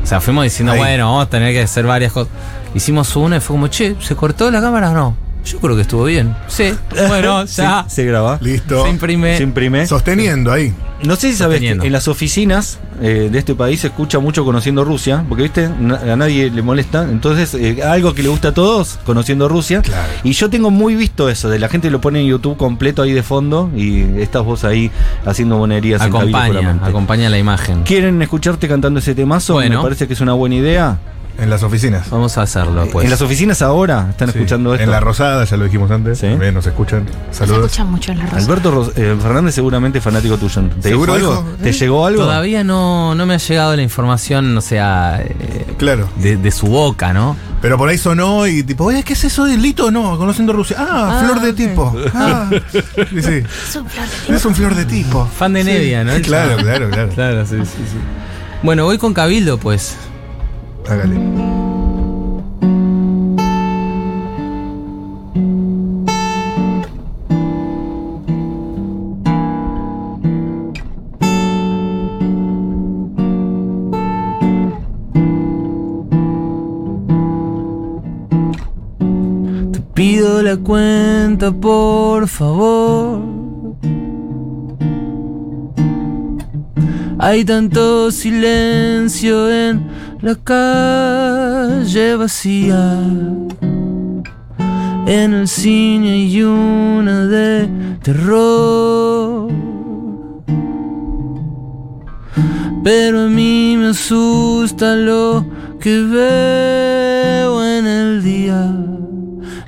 O 0.04 0.06
sea, 0.06 0.20
fuimos 0.20 0.44
diciendo, 0.44 0.72
Ahí. 0.74 0.80
bueno, 0.80 1.06
vamos 1.12 1.28
a 1.28 1.30
tener 1.30 1.54
que 1.54 1.62
hacer 1.62 1.86
varias 1.86 2.12
cosas. 2.12 2.32
Hicimos 2.74 3.16
una 3.16 3.38
y 3.38 3.40
fue 3.40 3.54
como, 3.56 3.68
che, 3.68 3.96
¿se 4.00 4.16
cortó 4.16 4.50
la 4.50 4.60
cámara 4.62 4.90
o 4.92 4.94
no? 4.94 5.16
Yo 5.46 5.60
creo 5.60 5.76
que 5.76 5.84
estuvo 5.84 6.06
bien. 6.06 6.36
Sí, 6.48 6.74
bueno, 7.08 7.46
ya. 7.46 7.86
Sí, 7.88 7.96
se 7.96 8.06
graba. 8.06 8.38
Listo. 8.42 8.84
Se 8.84 8.90
imprime. 8.90 9.38
Se 9.38 9.44
imprime. 9.44 9.86
Sosteniendo 9.86 10.52
ahí. 10.52 10.74
No 11.04 11.16
sé 11.16 11.32
si 11.32 11.38
sabes 11.38 11.60
que 11.60 11.70
en 11.72 11.92
las 11.92 12.08
oficinas 12.08 12.80
eh, 13.02 13.30
de 13.32 13.40
este 13.40 13.56
país 13.56 13.82
se 13.82 13.88
escucha 13.88 14.20
mucho 14.20 14.46
conociendo 14.46 14.84
Rusia, 14.84 15.26
porque 15.28 15.44
viste, 15.44 15.66
a 15.66 16.16
nadie 16.16 16.52
le 16.52 16.62
molesta. 16.62 17.04
Entonces, 17.04 17.54
eh, 17.56 17.82
algo 17.84 18.14
que 18.14 18.24
le 18.24 18.30
gusta 18.30 18.50
a 18.50 18.54
todos, 18.54 19.00
conociendo 19.06 19.50
Rusia. 19.50 19.82
Claro. 19.82 20.12
Y 20.24 20.34
yo 20.34 20.50
tengo 20.50 20.70
muy 20.70 20.96
visto 20.96 21.30
eso, 21.30 21.50
de 21.50 21.60
la 21.60 21.70
gente 21.70 21.90
lo 21.90 22.02
pone 22.02 22.22
en 22.22 22.28
YouTube 22.28 22.58
completo 22.58 23.02
ahí 23.02 23.14
de 23.14 23.24
fondo 23.24 23.72
y 23.76 24.02
estás 24.22 24.44
vos 24.44 24.64
ahí 24.64 24.92
haciendo 25.26 25.58
monerías 25.58 26.02
en 26.02 26.12
Cabildo 26.12 26.38
Acompaña, 26.38 26.60
Juramento. 26.60 26.86
acompaña 26.86 27.30
la 27.30 27.38
imagen. 27.40 27.84
¿Quieren 27.84 28.22
escucharte 28.22 28.68
cantando 28.68 29.00
ese 29.00 29.16
temazo? 29.16 29.54
Bueno. 29.54 29.78
Me 29.78 29.84
parece 29.84 30.08
que 30.08 30.14
es 30.14 30.22
una 30.22 30.34
buena 30.34 30.56
idea. 30.56 31.00
En 31.38 31.50
las 31.50 31.64
oficinas. 31.64 32.10
Vamos 32.10 32.38
a 32.38 32.44
hacerlo, 32.44 32.88
pues. 32.92 33.06
en 33.06 33.10
las 33.10 33.22
oficinas 33.22 33.62
ahora 33.62 34.08
están 34.12 34.30
Sí. 34.32 34.38
escuchando 34.38 34.74
esto. 34.74 34.84
En 34.84 34.92
la 34.92 35.00
Rosada, 35.00 35.44
ya 35.44 35.58
lo 35.58 35.66
dijimos 35.66 35.90
antes. 35.90 36.20
Sí. 36.20 36.28
También 36.28 36.54
nos 36.54 36.68
escuchan. 36.68 37.06
Se 37.32 37.40
Saludos. 37.40 37.66
escucha 37.66 37.84
mucho 37.86 38.12
en 38.12 38.20
la 38.20 38.26
rosa. 38.28 38.38
Alberto 38.38 38.72
Ros- 38.72 38.92
eh, 38.96 39.16
Fernández 39.20 39.56
seguramente 39.56 39.98
es 39.98 40.04
fanático 40.04 40.38
tuyo. 40.38 40.62
¿Te 40.62 40.68
dijo 40.70 40.82
¿Seguro 40.90 41.14
algo? 41.16 41.30
dijo? 41.32 41.46
¿Te 41.64 41.72
llegó 41.72 42.06
algo? 42.06 42.24
Todavía 42.24 42.64
no, 42.64 43.16
no 43.16 43.26
me 43.26 43.34
ha 43.34 43.38
llegado 43.38 43.76
la 43.76 43.82
información, 43.82 44.56
o 44.58 44.62
sea, 44.62 45.20
eh, 45.24 45.66
Claro. 45.78 46.10
de, 46.18 46.38
de 46.38 46.52
su 46.52 46.68
boca, 46.68 47.12
¿no? 47.14 47.36
Pero 47.62 47.78
por 47.78 47.90
ahí 47.90 47.98
sonó 47.98 48.46
y 48.48 48.64
tipo, 48.64 48.86
oye, 48.86 49.04
¿qué 49.04 49.14
es 49.14 49.24
eso 49.24 49.46
del 49.46 49.62
lito? 49.62 49.90
No, 49.92 50.18
conociendo 50.18 50.52
Rusia. 50.54 50.78
Ah, 50.80 51.20
Ah, 51.22 51.24
flor 51.26 51.42
de 51.42 51.54
tipo. 51.54 51.96
Ah. 52.14 52.50
Sí, 52.72 53.22
sí. 53.22 53.44
Es 53.44 53.76
un 53.76 53.86
flor 53.90 54.08
de 54.28 54.36
Es 54.36 54.46
un 54.46 54.56
flor 54.56 54.76
de 54.76 54.86
tipo. 54.86 55.26
Fan 55.38 55.54
de 55.54 55.64
Nevia, 55.64 56.04
¿no? 56.04 56.12
Claro, 56.24 56.58
claro, 56.58 56.90
claro. 56.90 57.10
Claro, 57.16 57.46
sí, 57.46 57.56
sí, 57.64 57.66
sí. 57.78 57.98
Bueno, 58.64 58.86
voy 58.86 58.98
con 59.00 59.14
Cabildo, 59.14 59.58
pues. 59.58 59.96
Hágale. 60.88 61.16
Te 79.72 79.80
pido 79.94 80.42
la 80.42 80.58
cuenta, 80.58 81.52
por 81.52 82.28
favor. 82.28 83.22
Hay 87.24 87.46
tanto 87.46 88.10
silencio 88.10 89.50
en 89.52 89.86
la 90.22 90.36
calle 90.36 92.16
vacía. 92.16 93.00
En 95.08 95.34
el 95.34 95.48
cine 95.48 96.12
hay 96.12 96.44
una 96.44 97.26
de 97.26 97.70
terror. 98.04 99.52
Pero 102.84 103.22
a 103.26 103.28
mí 103.28 103.76
me 103.78 103.90
asusta 103.90 104.96
lo 104.96 105.46
que 105.80 106.02
veo 106.02 107.66
en 107.66 107.88
el 107.88 108.24
día. 108.24 108.74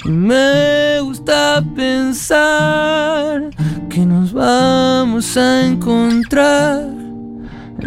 Y 0.05 0.09
me 0.09 0.99
gusta 1.01 1.63
pensar 1.75 3.49
que 3.89 4.05
nos 4.05 4.33
vamos 4.33 5.35
a 5.37 5.65
encontrar 5.65 7.02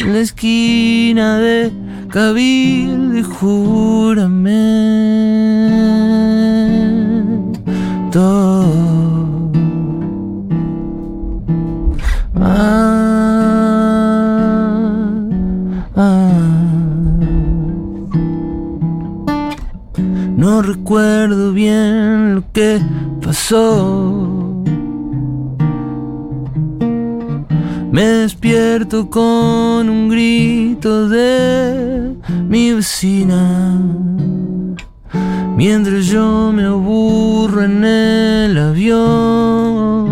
la 0.07 0.21
esquina 0.21 1.39
de 1.39 1.73
Cabildo 2.09 3.19
y 3.19 3.23
Juramento. 3.23 4.17
Ah, 12.37 13.17
ah. 15.97 16.33
No 20.37 20.63
recuerdo 20.63 21.53
bien 21.53 22.37
lo 22.37 22.53
que 22.53 22.81
pasó. 23.21 24.36
Me 27.97 28.05
despierto 28.05 29.09
con 29.09 29.89
un 29.89 30.11
grito 30.11 31.09
de 31.09 32.15
mi 32.47 32.75
vecina 32.75 33.81
Mientras 35.57 36.05
yo 36.05 36.53
me 36.53 36.65
aburro 36.65 37.63
en 37.63 37.83
el 37.83 38.59
avión. 38.59 40.05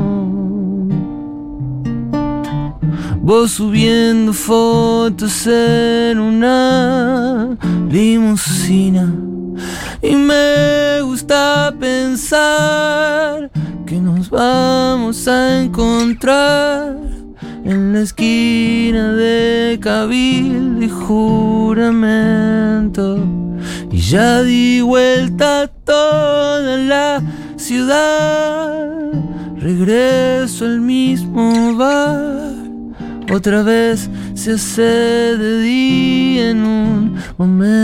Vos 3.21 3.51
subiendo 3.51 4.33
fotos 4.33 5.47
en 5.47 6.19
una 6.21 7.55
limusina. 7.91 9.15
Y 10.01 10.17
me 10.17 11.03
gusta 11.03 11.75
pensar 11.79 13.51
que 13.85 14.01
nos 14.01 14.31
vamos 14.31 15.29
a 15.29 15.61
encontrar 15.61 17.14
en 17.65 17.93
la 17.95 18.01
esquina 18.01 19.13
de 19.15 19.79
Cabildo 19.81 20.85
y 20.85 20.89
Juramento. 20.91 22.25
Y 23.91 23.99
ya 23.99 24.43
di 24.43 24.83
vuelta 24.83 25.63
a 25.63 25.67
toda 25.69 26.77
la 26.77 27.23
ciudad. 27.57 28.95
Regreso 29.57 30.67
al 30.67 30.81
mismo 30.81 31.75
bar. 31.77 32.53
Otra 33.33 33.63
vez 33.63 34.11
se 34.35 34.53
hace 34.53 34.83
de 34.83 35.61
día 35.63 36.51
en 36.51 36.67
un 36.67 37.17
momento. 37.39 37.75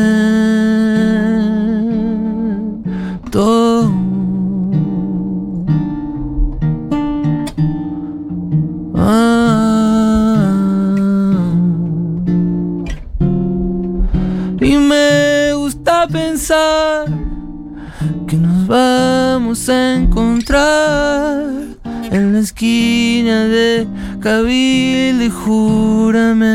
Ah. 8.95 9.30
Pensar 16.11 17.07
que 18.27 18.37
nos 18.37 18.67
vamos 18.67 19.69
a 19.69 19.95
encontrar 19.95 21.45
en 22.11 22.33
la 22.33 22.41
esquina 22.41 23.45
de 23.45 23.87
Cabildo 24.21 25.25
y 25.25 25.31
Juramento. 25.31 26.51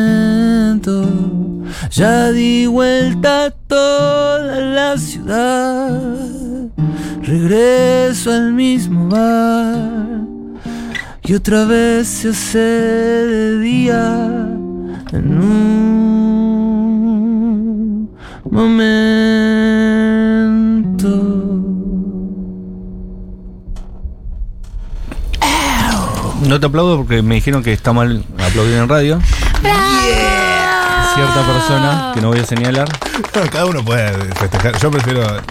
Ya 1.92 2.32
di 2.32 2.66
vuelta 2.66 3.46
a 3.46 3.52
toda 3.52 4.60
la 4.60 4.98
ciudad, 4.98 6.02
regreso 7.22 8.32
al 8.32 8.54
mismo 8.54 9.08
bar. 9.10 10.06
Y 11.24 11.34
otra 11.34 11.66
vez 11.66 12.08
se 12.08 12.30
hace 12.30 12.60
de 12.60 13.60
día 13.60 14.28
en 15.12 15.38
un. 15.38 16.05
No 26.48 26.60
te 26.60 26.68
aplaudo 26.68 26.98
porque 26.98 27.22
me 27.22 27.36
dijeron 27.36 27.64
que 27.64 27.74
está 27.74 27.92
mal 27.92 28.24
aplaudir 28.38 28.76
en 28.76 28.88
radio. 28.88 29.20
Cierta 31.16 31.48
persona, 31.48 32.12
que 32.14 32.22
no 32.22 32.28
voy 32.28 32.40
a 32.40 32.46
señalar. 32.46 32.88
Cada 33.52 33.66
uno 33.66 33.84
puede 33.84 34.12
festejar. 34.36 34.78
Yo 34.78 34.92
prefiero. 34.92 35.42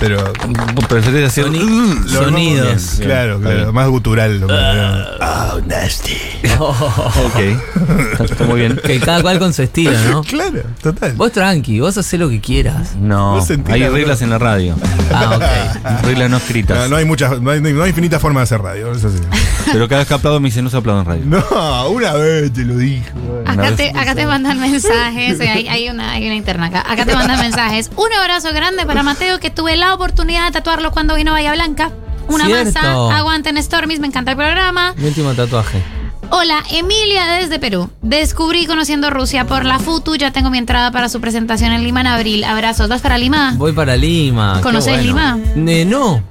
Pero. 0.00 0.32
Preferís 0.88 1.26
hacer 1.28 1.44
Lo 1.46 1.52
Sonidos. 1.52 2.08
normal, 2.10 2.78
Claro, 3.00 3.40
claro. 3.40 3.72
Más 3.72 3.88
gutural. 3.88 4.40
lo 4.40 4.46
que- 4.48 4.54
Oh, 4.54 5.60
nasty. 5.66 6.16
ok. 6.58 8.20
Está 8.30 8.44
muy 8.44 8.60
bien. 8.60 8.80
Que 8.84 8.98
cada 9.00 9.22
cual 9.22 9.38
con 9.38 9.52
su 9.52 9.62
estilo, 9.62 9.92
¿no? 10.10 10.22
Claro, 10.30 10.62
total. 10.82 11.12
Vos 11.14 11.32
tranqui, 11.32 11.80
vos 11.80 11.96
hacés 11.98 12.18
lo 12.18 12.28
que 12.28 12.40
quieras. 12.40 12.96
No, 12.96 13.44
hay 13.68 13.80
la- 13.80 13.88
reglas 13.90 14.22
en 14.22 14.30
la 14.30 14.38
radio. 14.38 14.74
Ah, 15.12 15.36
ok. 15.36 16.02
Reglas 16.04 16.30
no 16.30 16.36
escritas. 16.38 16.78
No, 16.78 16.88
no 16.88 16.96
hay 16.96 17.04
muchas, 17.04 17.40
no 17.40 17.50
hay, 17.50 17.60
no 17.60 17.82
hay 17.82 17.88
infinitas 17.90 18.20
formas 18.22 18.48
de 18.48 18.54
hacer 18.54 18.62
radio, 18.64 18.92
eso 18.92 19.10
sí. 19.10 19.18
Pero 19.72 19.88
cada 19.88 20.00
vez 20.00 20.08
que 20.08 20.14
aplaudo 20.14 20.40
me 20.40 20.48
dicen 20.48 20.64
no 20.64 20.70
se 20.70 20.76
aplaudo 20.76 21.00
en 21.00 21.06
radio. 21.06 21.24
No, 21.26 21.88
una 21.90 22.12
vez 22.14 22.52
te 22.52 22.64
lo 22.64 22.76
dije. 22.76 23.04
Acá 23.46 23.72
te, 23.74 23.90
acá 23.90 24.14
te 24.14 24.26
mandan 24.26 24.60
mensajes, 24.60 25.40
hay, 25.40 25.68
hay 25.68 25.88
una, 25.88 26.12
hay 26.12 26.26
una 26.26 26.34
interna 26.36 26.66
acá. 26.66 26.84
Acá 26.88 27.04
te 27.04 27.14
mandan 27.14 27.38
mensajes. 27.40 27.90
Un 27.96 28.12
abrazo 28.20 28.52
grande 28.52 28.86
para 28.86 29.02
Mateo, 29.02 29.38
que 29.40 29.50
tuve 29.50 29.76
la 29.90 29.96
oportunidad 29.96 30.46
de 30.46 30.52
tatuarlo 30.52 30.92
cuando 30.92 31.16
vino 31.16 31.32
a 31.32 31.34
Bahía 31.34 31.52
Blanca. 31.52 31.90
Una 32.28 32.46
Cierto. 32.46 32.74
masa, 32.80 33.18
aguanten 33.18 33.60
Stormies, 33.60 33.98
me 33.98 34.06
encanta 34.06 34.30
el 34.30 34.36
programa. 34.36 34.94
Mi 34.96 35.08
último 35.08 35.34
tatuaje. 35.34 35.82
Hola, 36.30 36.62
Emilia 36.70 37.26
desde 37.26 37.58
Perú. 37.58 37.90
Descubrí 38.00 38.66
conociendo 38.66 39.10
Rusia 39.10 39.46
por 39.48 39.64
la 39.64 39.80
FUTU, 39.80 40.14
ya 40.14 40.30
tengo 40.30 40.48
mi 40.48 40.58
entrada 40.58 40.92
para 40.92 41.08
su 41.08 41.20
presentación 41.20 41.72
en 41.72 41.82
Lima 41.82 42.02
en 42.02 42.06
abril. 42.06 42.44
Abrazos, 42.44 42.88
¿vas 42.88 43.00
para 43.00 43.18
Lima? 43.18 43.54
Voy 43.56 43.72
para 43.72 43.96
Lima. 43.96 44.54
qué 44.58 44.62
¿Conocés 44.62 44.92
bueno. 45.02 45.02
Lima? 45.02 45.38
Eh, 45.72 45.84
no. 45.84 46.22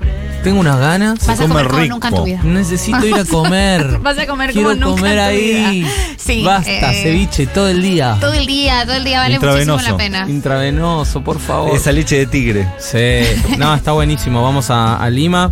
Tengo 0.43 0.59
unas 0.59 0.79
ganas. 0.79 1.25
Vas 1.27 1.39
a 1.39 1.47
comer 1.47 1.67
como 1.67 1.85
nunca 1.85 2.07
en 2.09 2.15
tu 2.15 2.23
vida. 2.23 2.39
Necesito 2.43 3.05
ir 3.05 3.15
a 3.15 3.25
comer. 3.25 3.99
Vas 4.01 4.17
a 4.17 4.25
comer 4.27 4.51
Quiero 4.53 4.69
como 4.69 4.79
nunca 4.81 5.01
comer 5.01 5.17
en 5.17 5.23
tu 5.25 5.29
ahí. 5.67 5.79
vida. 5.81 5.89
Sí, 6.17 6.43
Basta, 6.43 6.93
eh, 6.93 7.03
ceviche 7.03 7.47
todo 7.47 7.67
el 7.69 7.81
día. 7.81 8.17
Todo 8.19 8.33
el 8.33 8.45
día, 8.45 8.85
todo 8.85 8.95
el 8.95 9.03
día 9.03 9.19
vale 9.19 9.39
muchísimo 9.39 9.77
la 9.81 9.97
pena. 9.97 10.25
Intravenoso, 10.29 11.23
por 11.23 11.39
favor. 11.39 11.75
Esa 11.75 11.91
leche 11.91 12.17
de 12.17 12.25
tigre. 12.25 12.67
Sí. 12.79 13.57
No, 13.57 13.73
está 13.75 13.91
buenísimo. 13.91 14.41
Vamos 14.43 14.69
a, 14.69 14.95
a 14.97 15.09
Lima. 15.09 15.51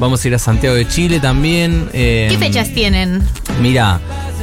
Vamos 0.00 0.24
a 0.24 0.28
ir 0.28 0.34
a 0.34 0.38
Santiago 0.38 0.74
de 0.76 0.86
Chile 0.88 1.20
también. 1.20 1.88
eh, 1.92 2.26
¿Qué 2.30 2.36
fechas 2.38 2.68
tienen? 2.74 3.22
Mira, 3.62 4.00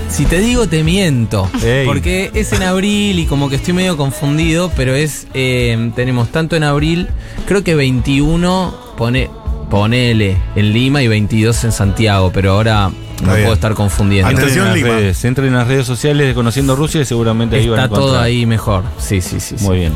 si 0.10 0.26
te 0.26 0.40
digo 0.40 0.68
te 0.68 0.84
miento. 0.84 1.48
Ey. 1.64 1.86
Porque 1.86 2.32
es 2.34 2.54
en 2.54 2.64
abril 2.64 3.20
y 3.20 3.26
como 3.26 3.50
que 3.50 3.58
estoy 3.58 3.74
medio 3.74 3.96
confundido, 3.98 4.72
pero 4.76 4.96
es. 4.96 5.28
eh, 5.34 5.92
tenemos 5.96 6.30
tanto 6.32 6.56
en 6.56 6.64
abril, 6.64 7.08
creo 7.46 7.64
que 7.64 7.76
21, 7.76 8.74
pone, 8.98 9.30
ponele 9.70 10.38
en 10.56 10.74
Lima 10.74 11.02
y 11.02 11.08
22 11.08 11.64
en 11.64 11.72
Santiago, 11.72 12.32
pero 12.34 12.54
ahora 12.54 12.92
no 13.22 13.30
bien. 13.34 13.44
puedo 13.44 13.54
estar 13.54 13.74
confundiendo. 13.74 14.28
Atención, 14.30 14.50
Entren 14.50 14.64
en 14.66 14.68
las 14.70 14.76
Lima. 14.76 14.90
redes, 15.00 15.26
entren 15.26 15.48
en 15.50 15.54
las 15.56 15.68
redes 15.68 15.86
sociales 15.86 16.28
de 16.28 16.34
Conociendo 16.34 16.76
Rusia 16.76 17.02
y 17.02 17.06
seguramente 17.06 17.58
ahí 17.58 17.70
van 17.70 17.80
a 17.80 17.84
Está 17.86 17.96
todo 17.96 18.20
ahí 18.20 18.46
mejor. 18.46 18.84
Sí, 18.98 19.22
sí, 19.22 19.40
sí. 19.40 19.58
sí. 19.58 19.64
Muy 19.64 19.78
bien. 19.80 19.96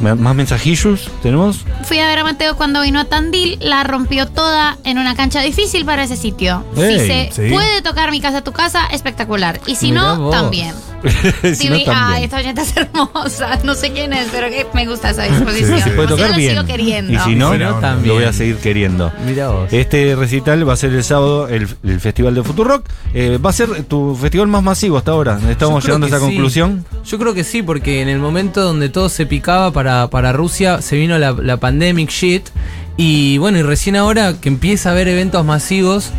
M- 0.00 0.14
¿Más 0.14 0.34
mensajillos 0.34 1.10
tenemos? 1.22 1.64
Fui 1.84 1.98
a 1.98 2.06
ver 2.06 2.18
a 2.20 2.24
Mateo 2.24 2.56
cuando 2.56 2.80
vino 2.82 3.00
a 3.00 3.04
Tandil, 3.04 3.58
la 3.60 3.84
rompió 3.84 4.26
toda 4.26 4.78
en 4.84 4.98
una 4.98 5.14
cancha 5.14 5.40
difícil 5.42 5.84
para 5.84 6.04
ese 6.04 6.16
sitio. 6.16 6.64
Ey, 6.76 6.98
si 7.00 7.06
se 7.06 7.30
sí. 7.48 7.52
puede 7.52 7.82
tocar 7.82 8.10
mi 8.10 8.20
casa 8.20 8.42
tu 8.42 8.52
casa, 8.52 8.86
espectacular. 8.92 9.60
Y 9.66 9.74
si 9.76 9.90
Mirá 9.90 10.02
no, 10.14 10.20
vos. 10.22 10.30
también. 10.34 10.74
si 11.42 11.54
Sí, 11.54 11.68
no, 11.68 11.76
vi- 11.76 11.84
también. 11.84 11.94
ay, 12.16 12.24
esta 12.24 12.38
oyenta 12.38 12.62
es 12.62 12.76
hermosa. 12.76 13.58
No 13.64 13.74
sé 13.74 13.92
quién 13.92 14.12
es, 14.12 14.28
pero 14.32 14.48
que 14.48 14.66
me 14.74 14.86
gusta 14.86 15.10
esa 15.10 15.24
disposición. 15.24 15.78
Sí, 15.78 15.84
sí, 15.84 15.90
puede 15.90 16.04
O 16.06 16.08
sea, 16.08 16.16
tocar 16.16 16.30
lo 16.30 16.36
bien. 16.36 16.50
sigo 16.52 16.64
queriendo. 16.64 17.12
Y 17.12 17.18
si 17.18 17.34
no, 17.34 17.48
Buena 17.48 17.74
onda. 17.74 17.94
lo 18.04 18.14
voy 18.14 18.24
a 18.24 18.32
seguir 18.32 18.56
queriendo. 18.56 19.12
Mira 19.24 19.48
vos. 19.48 19.72
Este 19.72 20.16
recital 20.16 20.68
va 20.68 20.72
a 20.72 20.76
ser 20.76 20.92
el 20.94 21.04
sábado, 21.04 21.48
el, 21.48 21.68
el 21.84 22.00
Festival 22.00 22.34
de 22.34 22.42
Futurock. 22.46 22.84
Eh, 23.14 23.38
va 23.38 23.50
a 23.50 23.52
ser 23.52 23.84
tu 23.84 24.14
festival 24.14 24.48
más 24.48 24.62
masivo 24.62 24.96
hasta 24.98 25.12
ahora. 25.12 25.40
Estamos 25.48 25.84
llegando 25.84 26.06
a 26.06 26.08
esa 26.08 26.18
sí. 26.18 26.24
conclusión. 26.24 26.84
Yo 27.04 27.18
creo 27.18 27.34
que 27.34 27.44
sí, 27.44 27.62
porque 27.62 28.02
en 28.02 28.08
el 28.08 28.18
momento 28.18 28.62
donde 28.62 28.88
todo 28.88 29.08
se 29.08 29.26
picaba 29.26 29.72
para, 29.72 30.08
para 30.08 30.32
Rusia, 30.32 30.82
se 30.82 30.96
vino 30.96 31.18
la, 31.18 31.32
la 31.32 31.56
pandemic 31.58 32.10
shit. 32.10 32.48
Y 32.96 33.38
bueno, 33.38 33.58
y 33.58 33.62
recién 33.62 33.96
ahora 33.96 34.34
que 34.40 34.48
empieza 34.48 34.88
a 34.88 34.92
haber 34.92 35.08
eventos 35.08 35.44
masivos, 35.44 36.10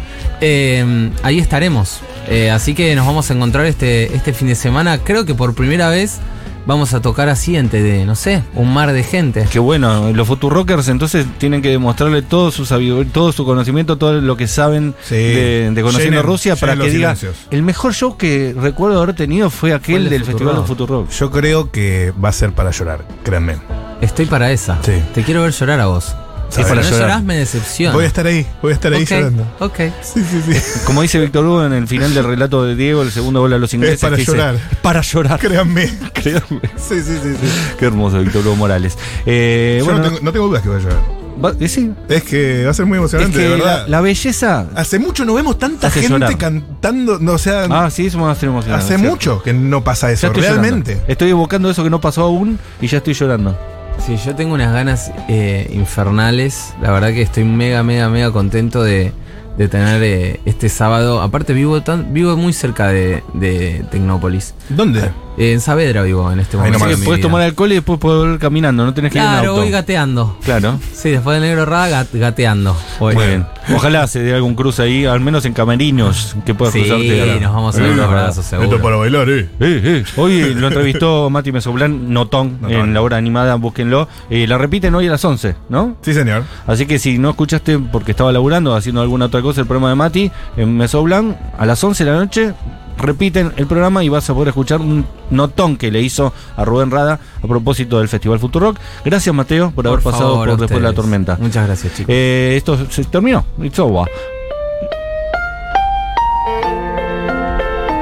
eh, 0.42 1.12
ahí 1.24 1.40
estaremos. 1.40 2.02
Eh, 2.30 2.52
así 2.52 2.76
que 2.76 2.96
nos 2.96 3.06
vamos 3.06 3.32
a 3.32 3.34
encontrar 3.34 3.66
este, 3.66 4.16
este 4.16 4.34
fin 4.34 4.48
de 4.48 4.56
semana. 4.56 5.00
Creo 5.00 5.26
que 5.26 5.34
por 5.34 5.56
primera 5.56 5.90
vez 5.90 6.20
vamos 6.68 6.94
a 6.94 7.02
tocar 7.02 7.30
así 7.30 7.56
ante 7.58 7.82
de, 7.82 8.06
no 8.06 8.16
sé, 8.16 8.44
un 8.54 8.72
mar 8.74 8.92
de 8.92 9.02
gente. 9.04 9.48
Que 9.50 9.58
bueno, 9.60 10.12
los 10.14 10.28
Futurockers 10.28 10.90
entonces 10.90 11.26
tienen 11.40 11.62
que 11.64 11.70
demostrarle 11.70 12.22
todo 12.22 12.52
su 12.52 12.66
sabiduría, 12.66 13.12
todo 13.12 13.32
su 13.32 13.46
conocimiento, 13.46 13.98
todo 13.98 14.22
lo 14.22 14.38
que 14.38 14.48
saben 14.48 14.94
Sí. 15.04 15.16
de, 15.16 15.72
de 15.74 15.82
Conociendo 15.82 16.20
Llenen- 16.22 16.26
Rusia 16.26 16.56
para 16.56 16.76
que 16.76 16.90
diga 16.92 17.16
silencios. 17.16 17.48
el 17.50 17.64
mejor 17.64 17.94
show 17.94 18.18
que 18.18 18.54
recuerdo 18.60 19.02
haber 19.02 19.16
tenido 19.16 19.50
fue 19.50 19.74
aquel 19.74 19.96
el 19.98 20.04
de 20.06 20.10
del 20.12 20.26
Festival 20.26 20.56
de 20.58 20.62
Futurock. 20.64 21.08
Futurock. 21.08 21.10
Yo 21.12 21.32
creo 21.32 21.72
que 21.72 22.14
va 22.24 22.30
a 22.30 22.34
ser 22.34 22.52
para 22.52 22.72
llorar, 22.72 23.06
créanme. 23.24 23.56
Estoy 24.02 24.26
para 24.28 24.52
esa. 24.52 24.78
Sí. 24.84 24.92
Te 25.16 25.24
quiero 25.24 25.42
ver 25.42 25.52
llorar 25.54 25.80
a 25.80 25.88
vos. 25.88 26.16
Si 26.50 26.62
no 26.62 26.82
llorás, 26.82 27.24
me 27.24 27.36
decepciona. 27.38 27.94
Voy 27.94 28.06
a 28.06 28.08
estar 28.08 28.26
ahí, 28.26 28.46
voy 28.62 28.72
a 28.72 28.76
estar 28.76 28.94
ahí 28.94 29.06
llorando. 29.06 29.46
Ok. 29.60 29.78
Sí, 30.02 30.24
sí, 30.24 30.42
sí. 30.54 30.80
Como 30.86 31.02
dice 31.02 31.20
Víctor 31.20 31.46
Hugo 31.46 31.66
en 31.66 31.74
el 31.74 31.88
final 31.88 32.14
del 32.14 32.24
relato 32.24 32.64
de 32.64 32.76
Diego, 32.76 33.02
el 33.04 33.12
segundo 33.12 33.42
gol 33.42 33.54
a 33.54 33.58
los 33.58 33.74
ingleses. 33.74 34.00
para 34.00 34.16
que 34.16 34.22
dice, 34.22 34.32
llorar. 34.32 34.56
para 34.82 35.02
llorar. 35.02 35.40
Créanme. 35.40 35.90
Créanme. 36.14 36.62
Sí, 36.78 37.02
sí, 37.02 37.18
sí. 37.22 37.36
sí. 37.42 37.48
Qué 37.78 37.86
hermoso, 37.86 38.20
Víctor 38.20 38.46
Hugo 38.48 38.56
Morales. 38.56 38.98
Eh, 39.26 39.78
Yo 39.80 39.86
bueno, 39.86 40.00
no, 40.00 40.06
tengo, 40.06 40.20
no 40.22 40.32
tengo 40.32 40.48
dudas 40.48 40.62
que 40.64 40.70
voy 40.70 40.78
a 40.80 40.82
llorar. 40.82 41.00
va- 41.44 41.54
eh, 41.60 41.68
sí, 41.68 41.92
Es 42.10 42.24
que 42.24 42.64
va 42.66 42.72
a 42.72 42.74
ser 42.74 42.86
muy 42.86 42.96
es 42.96 43.00
emocionante, 43.02 43.38
que 43.38 43.44
de 43.44 43.50
verdad. 43.50 43.86
la 43.88 44.02
belleza. 44.02 44.68
Hace 44.76 45.00
mucho 45.00 45.26
no 45.26 45.34
vemos 45.34 45.60
tanta 45.60 45.92
gente 45.92 46.10
llorar. 46.10 46.38
cantando, 46.38 47.20
no, 47.20 47.34
o 47.34 47.38
sea, 47.38 47.68
Ah, 47.70 47.90
sí, 47.92 48.08
eso 48.08 48.18
me 48.18 48.24
va 48.24 48.30
a 48.30 48.34
hacer 48.34 48.50
emocionante. 48.50 48.86
hace 48.86 48.96
¿cierto? 48.98 49.12
mucho 49.12 49.44
que 49.44 49.54
no 49.54 49.84
pasa 49.84 50.12
eso, 50.12 50.28
estoy 50.28 50.42
realmente. 50.44 50.92
llorando. 50.94 51.12
Estoy 51.12 51.30
evocando 51.30 51.70
eso 51.70 51.84
que 51.84 51.90
no 51.90 52.00
pasó 52.02 52.24
aún 52.24 52.58
y 52.82 52.88
ya 52.88 52.98
estoy 53.00 53.14
llorando. 53.14 53.58
Sí, 54.06 54.16
yo 54.18 54.36
tengo 54.36 54.54
unas 54.54 54.72
ganas 54.74 55.12
eh, 55.28 55.70
infernales. 55.74 56.74
La 56.82 56.92
verdad 56.92 57.10
que 57.10 57.22
estoy 57.22 57.44
mega, 57.44 57.84
mega, 57.84 58.10
mega 58.10 58.32
contento 58.32 58.84
de, 58.84 59.12
de 59.58 59.68
tener 59.68 60.02
eh, 60.04 60.40
este 60.46 60.70
sábado. 60.70 61.22
Aparte, 61.22 61.54
vivo 61.54 61.82
tan, 61.82 62.14
vivo 62.14 62.38
muy 62.38 62.54
cerca 62.54 62.88
de, 62.88 63.24
de 63.34 63.86
Tecnópolis. 63.92 64.54
¿Dónde? 64.70 65.12
En 65.40 65.62
Saavedra 65.62 66.02
vivo 66.02 66.32
en 66.32 66.40
este 66.40 66.58
momento. 66.58 66.84
Así 66.84 66.96
que 66.96 67.06
puedes 67.06 67.22
tomar 67.22 67.44
alcohol 67.44 67.72
y 67.72 67.76
después 67.76 68.00
puedes 68.00 68.20
volver 68.22 68.40
caminando, 68.40 68.84
no 68.86 68.94
tenés 68.96 69.12
que 69.12 69.20
ir 69.20 69.24
en 69.24 69.30
Claro, 69.30 69.50
auto. 69.52 69.62
voy 69.62 69.70
gateando. 69.70 70.36
Claro. 70.44 70.80
Sí, 70.94 71.12
después 71.12 71.40
del 71.40 71.48
negro 71.48 71.66
rada, 71.68 71.90
gat- 72.06 72.20
gateando. 72.20 72.76
Voy. 73.00 73.14
Muy 73.14 73.28
bien. 73.28 73.46
Ojalá 73.76 74.08
se 74.08 74.20
dé 74.24 74.34
algún 74.34 74.56
cruce 74.56 74.82
ahí, 74.82 75.06
al 75.06 75.20
menos 75.20 75.46
en 75.46 75.54
camerinos, 75.54 76.36
que 76.44 76.56
puedas 76.56 76.74
Sí, 76.74 76.80
cruzarte. 76.80 77.40
nos 77.40 77.54
vamos 77.54 77.76
a 77.76 77.82
dar 77.82 77.92
un 77.92 78.00
abrazo, 78.00 78.42
seguro. 78.42 78.64
Esto 78.66 78.76
es 78.78 78.82
para 78.82 78.96
bailar, 78.96 79.30
eh. 79.30 79.50
Eh, 79.60 79.82
eh. 79.84 80.04
Hoy 80.16 80.56
lo 80.56 80.70
entrevistó 80.70 81.30
Mati 81.30 81.52
Mesoblán, 81.52 82.12
Notón, 82.12 82.58
Notón. 82.62 82.72
en 82.72 82.94
la 82.96 83.02
hora 83.04 83.18
animada, 83.18 83.54
búsquenlo. 83.56 84.08
Eh, 84.32 84.48
la 84.48 84.58
repiten 84.58 84.96
hoy 84.96 85.08
a 85.08 85.12
las 85.12 85.24
11, 85.24 85.56
¿no? 85.70 85.98
Sí, 86.02 86.16
señor. 86.16 86.46
Así 86.66 86.88
que 86.88 86.98
si 86.98 87.20
no 87.20 87.30
escuchaste 87.30 87.78
porque 87.78 88.12
estaba 88.12 88.32
laburando, 88.32 88.74
haciendo 88.76 89.02
alguna 89.02 89.26
otra 89.26 89.44
cosa, 89.44 89.62
el 89.62 89.68
programa 89.68 89.90
de 89.90 89.96
Mati, 89.96 90.32
en 90.56 90.76
Mesoblán, 90.78 91.38
a 91.60 91.66
las 91.68 91.84
11 91.84 92.06
de 92.06 92.12
la 92.12 92.18
noche, 92.18 92.54
repiten 92.98 93.54
el 93.58 93.68
programa 93.68 94.04
y 94.04 94.10
vas 94.10 94.30
a 94.30 94.34
poder 94.34 94.50
escuchar 94.50 94.82
un 94.82 95.06
notón 95.30 95.78
que 95.78 95.92
le 95.92 96.02
hizo 96.02 96.34
a 96.56 96.66
Rubén 96.66 96.92
Rada 96.92 97.20
a 97.42 97.48
propósito 97.48 98.00
del 98.00 98.08
Festival 98.08 98.40
Futurock. 98.40 98.78
Gracias, 99.06 99.34
Mateo, 99.34 99.72
por, 99.72 99.88
haber 99.88 100.02
pasado 100.02 100.32
favor, 100.34 100.50
por 100.50 100.60
después 100.60 100.82
de 100.82 100.88
la 100.88 100.94
tormenta. 100.94 101.38
Muchas 101.40 101.66
gracias, 101.66 101.94
chicos. 101.94 102.14
Eh, 102.14 102.56
esto 102.58 102.78
se 102.90 103.04
terminó. 103.06 103.46
It's 103.62 103.80
over. 103.80 104.08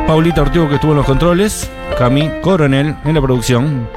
Paulita 0.07 0.43
Ortigo 0.43 0.69
que 0.69 0.75
estuvo 0.75 0.91
en 0.91 0.97
los 0.97 1.05
controles, 1.05 1.69
Cami 1.97 2.29
Coronel 2.41 2.95
en 3.03 3.15
la 3.15 3.21
producción, 3.21 3.87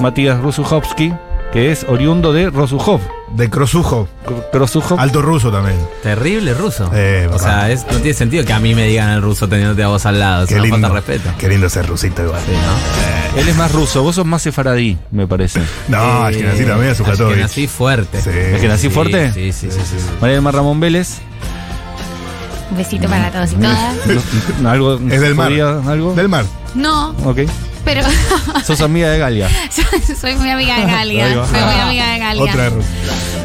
Matías 0.00 0.40
Rosuchowski, 0.40 1.12
que 1.52 1.70
es 1.70 1.84
oriundo 1.84 2.32
de 2.32 2.48
Rosuchov. 2.48 3.00
De 3.36 3.48
Crosujo. 3.48 4.08
Rosuchov. 4.52 5.00
Alto 5.00 5.22
ruso 5.22 5.50
también. 5.50 5.76
Terrible 6.02 6.52
ruso. 6.52 6.90
Eh, 6.94 7.28
o 7.32 7.38
sea, 7.38 7.70
es- 7.70 7.86
no 7.90 7.96
tiene 7.98 8.12
sentido 8.12 8.44
que 8.44 8.52
a 8.52 8.60
mí 8.60 8.74
me 8.74 8.86
digan 8.86 9.08
el 9.10 9.22
ruso 9.22 9.48
teniéndote 9.48 9.82
a 9.82 9.88
vos 9.88 10.04
al 10.04 10.18
lado. 10.20 10.42
Es 10.44 10.48
Qué 10.50 10.54
una 10.56 10.62
lindo. 10.64 10.76
falta 10.88 10.88
de 10.88 10.94
respeto. 11.18 11.36
Qué 11.38 11.48
lindo 11.48 11.68
ser 11.70 11.86
rusito 11.86 12.22
igual. 12.22 12.40
Sí, 12.44 12.52
¿no? 12.52 13.40
Él 13.40 13.48
es 13.48 13.56
más 13.56 13.72
ruso, 13.72 14.02
vos 14.02 14.14
sos 14.16 14.26
más 14.26 14.42
sefaradí, 14.42 14.98
me 15.10 15.26
parece. 15.26 15.60
No, 15.88 16.28
es 16.28 16.36
que 16.36 16.44
nací 16.44 16.64
también 16.64 16.90
a 16.92 16.94
su 16.94 17.04
que 17.04 17.36
nací 17.36 17.66
fuerte. 17.66 18.20
Sí. 18.20 18.28
¿Es 18.30 18.60
que 18.60 18.68
nací 18.68 18.88
Sí, 18.88 18.90
fuerte? 18.90 19.32
Sí, 19.32 19.52
sí, 19.52 19.70
sí. 19.70 19.78
sí, 19.82 19.96
sí. 19.98 20.06
María 20.20 20.34
del 20.34 20.42
Mar 20.42 20.54
Ramón 20.54 20.78
Vélez. 20.80 21.20
Un 22.70 22.76
besito 22.76 23.08
para 23.08 23.30
todos 23.30 23.52
y 23.52 23.54
todas. 23.56 23.96
Algo, 24.66 25.00
Es 25.10 25.20
del 25.20 25.34
mar. 25.34 25.50
¿Algo? 25.52 26.14
Del 26.14 26.28
mar. 26.28 26.44
No, 26.74 27.10
Ok. 27.24 27.38
Pero 27.84 28.02
Sos 28.64 28.80
amiga 28.80 29.10
de 29.10 29.18
Galia, 29.18 29.48
soy 30.20 30.34
muy 30.36 30.50
amiga 30.50 30.78
de 30.80 30.86
Galia. 30.86 31.46
Soy 31.46 31.60
muy 31.60 31.80
amiga 31.80 32.12
de 32.12 32.18
Galia. 32.18 32.42
Otra 32.42 32.62
de 32.64 32.70
Rusia. 32.70 32.90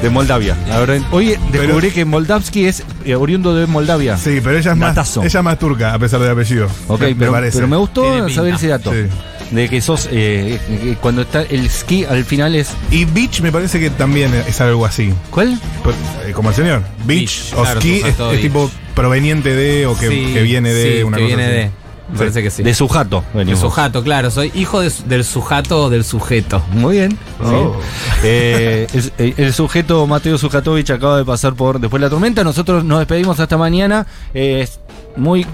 de 0.02 0.10
Moldavia. 0.10 0.58
Ahora, 0.72 1.00
oye, 1.12 1.40
descubrí 1.52 1.92
que 1.92 2.06
Moldavski 2.06 2.66
es 2.66 2.84
eh, 3.06 3.16
oriundo 3.16 3.56
de 3.56 3.68
Moldavia. 3.68 4.18
Sí, 4.18 4.40
pero 4.44 4.58
ella 4.58 4.72
es 4.72 4.78
más, 4.78 5.18
ella 5.18 5.40
es 5.40 5.44
más 5.44 5.60
turca, 5.60 5.94
a 5.94 6.00
pesar 6.00 6.20
del 6.20 6.32
apellido. 6.32 6.68
Ok, 6.88 7.02
me, 7.02 7.16
pero, 7.16 7.32
parece. 7.32 7.58
pero 7.58 7.68
me 7.68 7.78
gustó 7.78 8.30
saber 8.30 8.56
ese 8.56 8.68
dato. 8.68 8.92
Sí. 8.92 9.08
De 9.52 9.70
que 9.70 9.80
sos, 9.80 10.10
eh, 10.12 10.60
eh, 10.70 10.98
cuando 11.00 11.22
está 11.22 11.42
el 11.44 11.70
ski 11.70 12.04
al 12.04 12.26
final 12.26 12.54
es... 12.54 12.72
Y 12.92 13.06
beach 13.06 13.40
me 13.40 13.50
parece 13.50 13.80
que 13.80 13.90
también 13.90 14.34
es 14.34 14.60
algo 14.60 14.86
así. 14.86 15.14
¿Cuál? 15.30 15.58
Pues, 15.84 15.96
eh, 16.26 16.34
como 16.34 16.50
el 16.50 16.56
señor. 16.56 16.82
Beach, 17.06 17.52
Beach, 17.52 17.54
o 17.56 17.62
claro, 17.62 17.80
ski 17.80 18.02
es, 18.06 18.42
tipo 18.42 18.70
proveniente 18.94 19.56
de 19.56 19.86
o 19.86 19.98
que, 19.98 20.10
Sí, 20.10 20.34
que 20.34 20.42
viene 20.42 20.74
de 20.74 20.98
sí, 20.98 21.04
una 21.04 21.16
que 21.16 21.24
cosa 21.24 21.36
viene 21.36 21.46
así. 21.46 21.54
de. 21.56 21.87
Me 22.12 22.18
parece 22.18 22.42
que 22.42 22.50
sí. 22.50 22.64
De 22.64 22.74
sujato. 22.74 23.24
De 23.34 23.56
sujato, 23.56 24.04
claro. 24.04 24.32
Soy 24.32 24.52
hijo 24.56 24.80
de- 24.82 24.92
del 25.08 25.24
sujato 25.26 25.84
o 25.84 25.90
del 25.90 26.04
sujeto. 26.06 26.62
Muy 26.72 26.98
bien. 26.98 27.18
Oh. 27.44 27.76
Sí. 28.22 28.22
Eh, 28.24 28.88
el, 28.94 29.12
eh, 29.18 29.34
el 29.38 29.54
sujeto 29.54 30.08
Mateo 30.08 30.38
Sujatovich 30.38 30.90
acaba 30.92 31.18
de 31.18 31.26
pasar 31.26 31.54
por 31.56 31.80
después 31.80 32.00
de 32.00 32.06
la 32.08 32.10
tormenta. 32.10 32.44
Nosotros 32.44 32.84
nos 32.84 33.00
despedimos 33.00 33.40
hasta 33.40 33.58
mañana. 33.58 34.08
Eh, 34.34 34.62
es 34.62 34.80
muy 35.18 35.46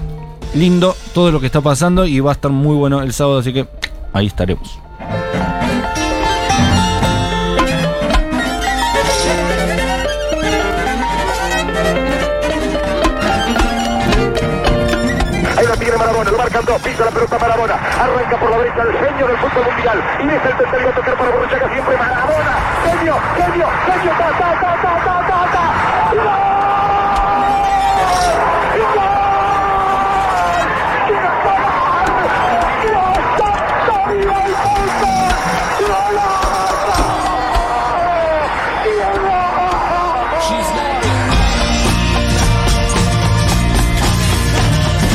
lindo 0.54 0.96
todo 1.12 1.32
lo 1.32 1.40
que 1.40 1.46
está 1.46 1.60
pasando 1.60 2.06
y 2.06 2.20
va 2.20 2.30
a 2.30 2.34
estar 2.34 2.50
muy 2.52 2.76
bueno 2.76 3.02
el 3.02 3.12
sábado, 3.12 3.38
así 3.40 3.52
que 3.52 3.66
ahí 4.12 4.26
estaremos. 4.28 4.78
Dos, 16.74 16.82
pisa 16.82 17.04
la 17.04 17.10
pelota 17.12 17.38
Marabona, 17.38 17.74
arranca 17.74 18.36
por 18.36 18.50
la 18.50 18.58
derecha 18.58 18.82
el 18.82 18.92
genio 18.98 19.28
del 19.28 19.38
fútbol 19.38 19.64
mundial. 19.64 20.02
Y 20.18 20.26
deja 20.26 20.48
el 20.48 20.56
tercero 20.56 20.88
a 20.88 20.92
tocar 20.92 21.14
para 21.14 21.30
Borruchaga 21.30 21.68
siempre 21.68 21.96
Marabona, 21.96 22.56
genio, 22.82 23.14
genio, 23.36 23.68
genio, 23.86 24.12
ta, 24.18 24.28
ta, 24.30 24.60
ta, 24.60 24.82
ta, 24.82 25.04
ta, 25.04 25.26
ta, 25.28 25.52
ta. 25.52 26.53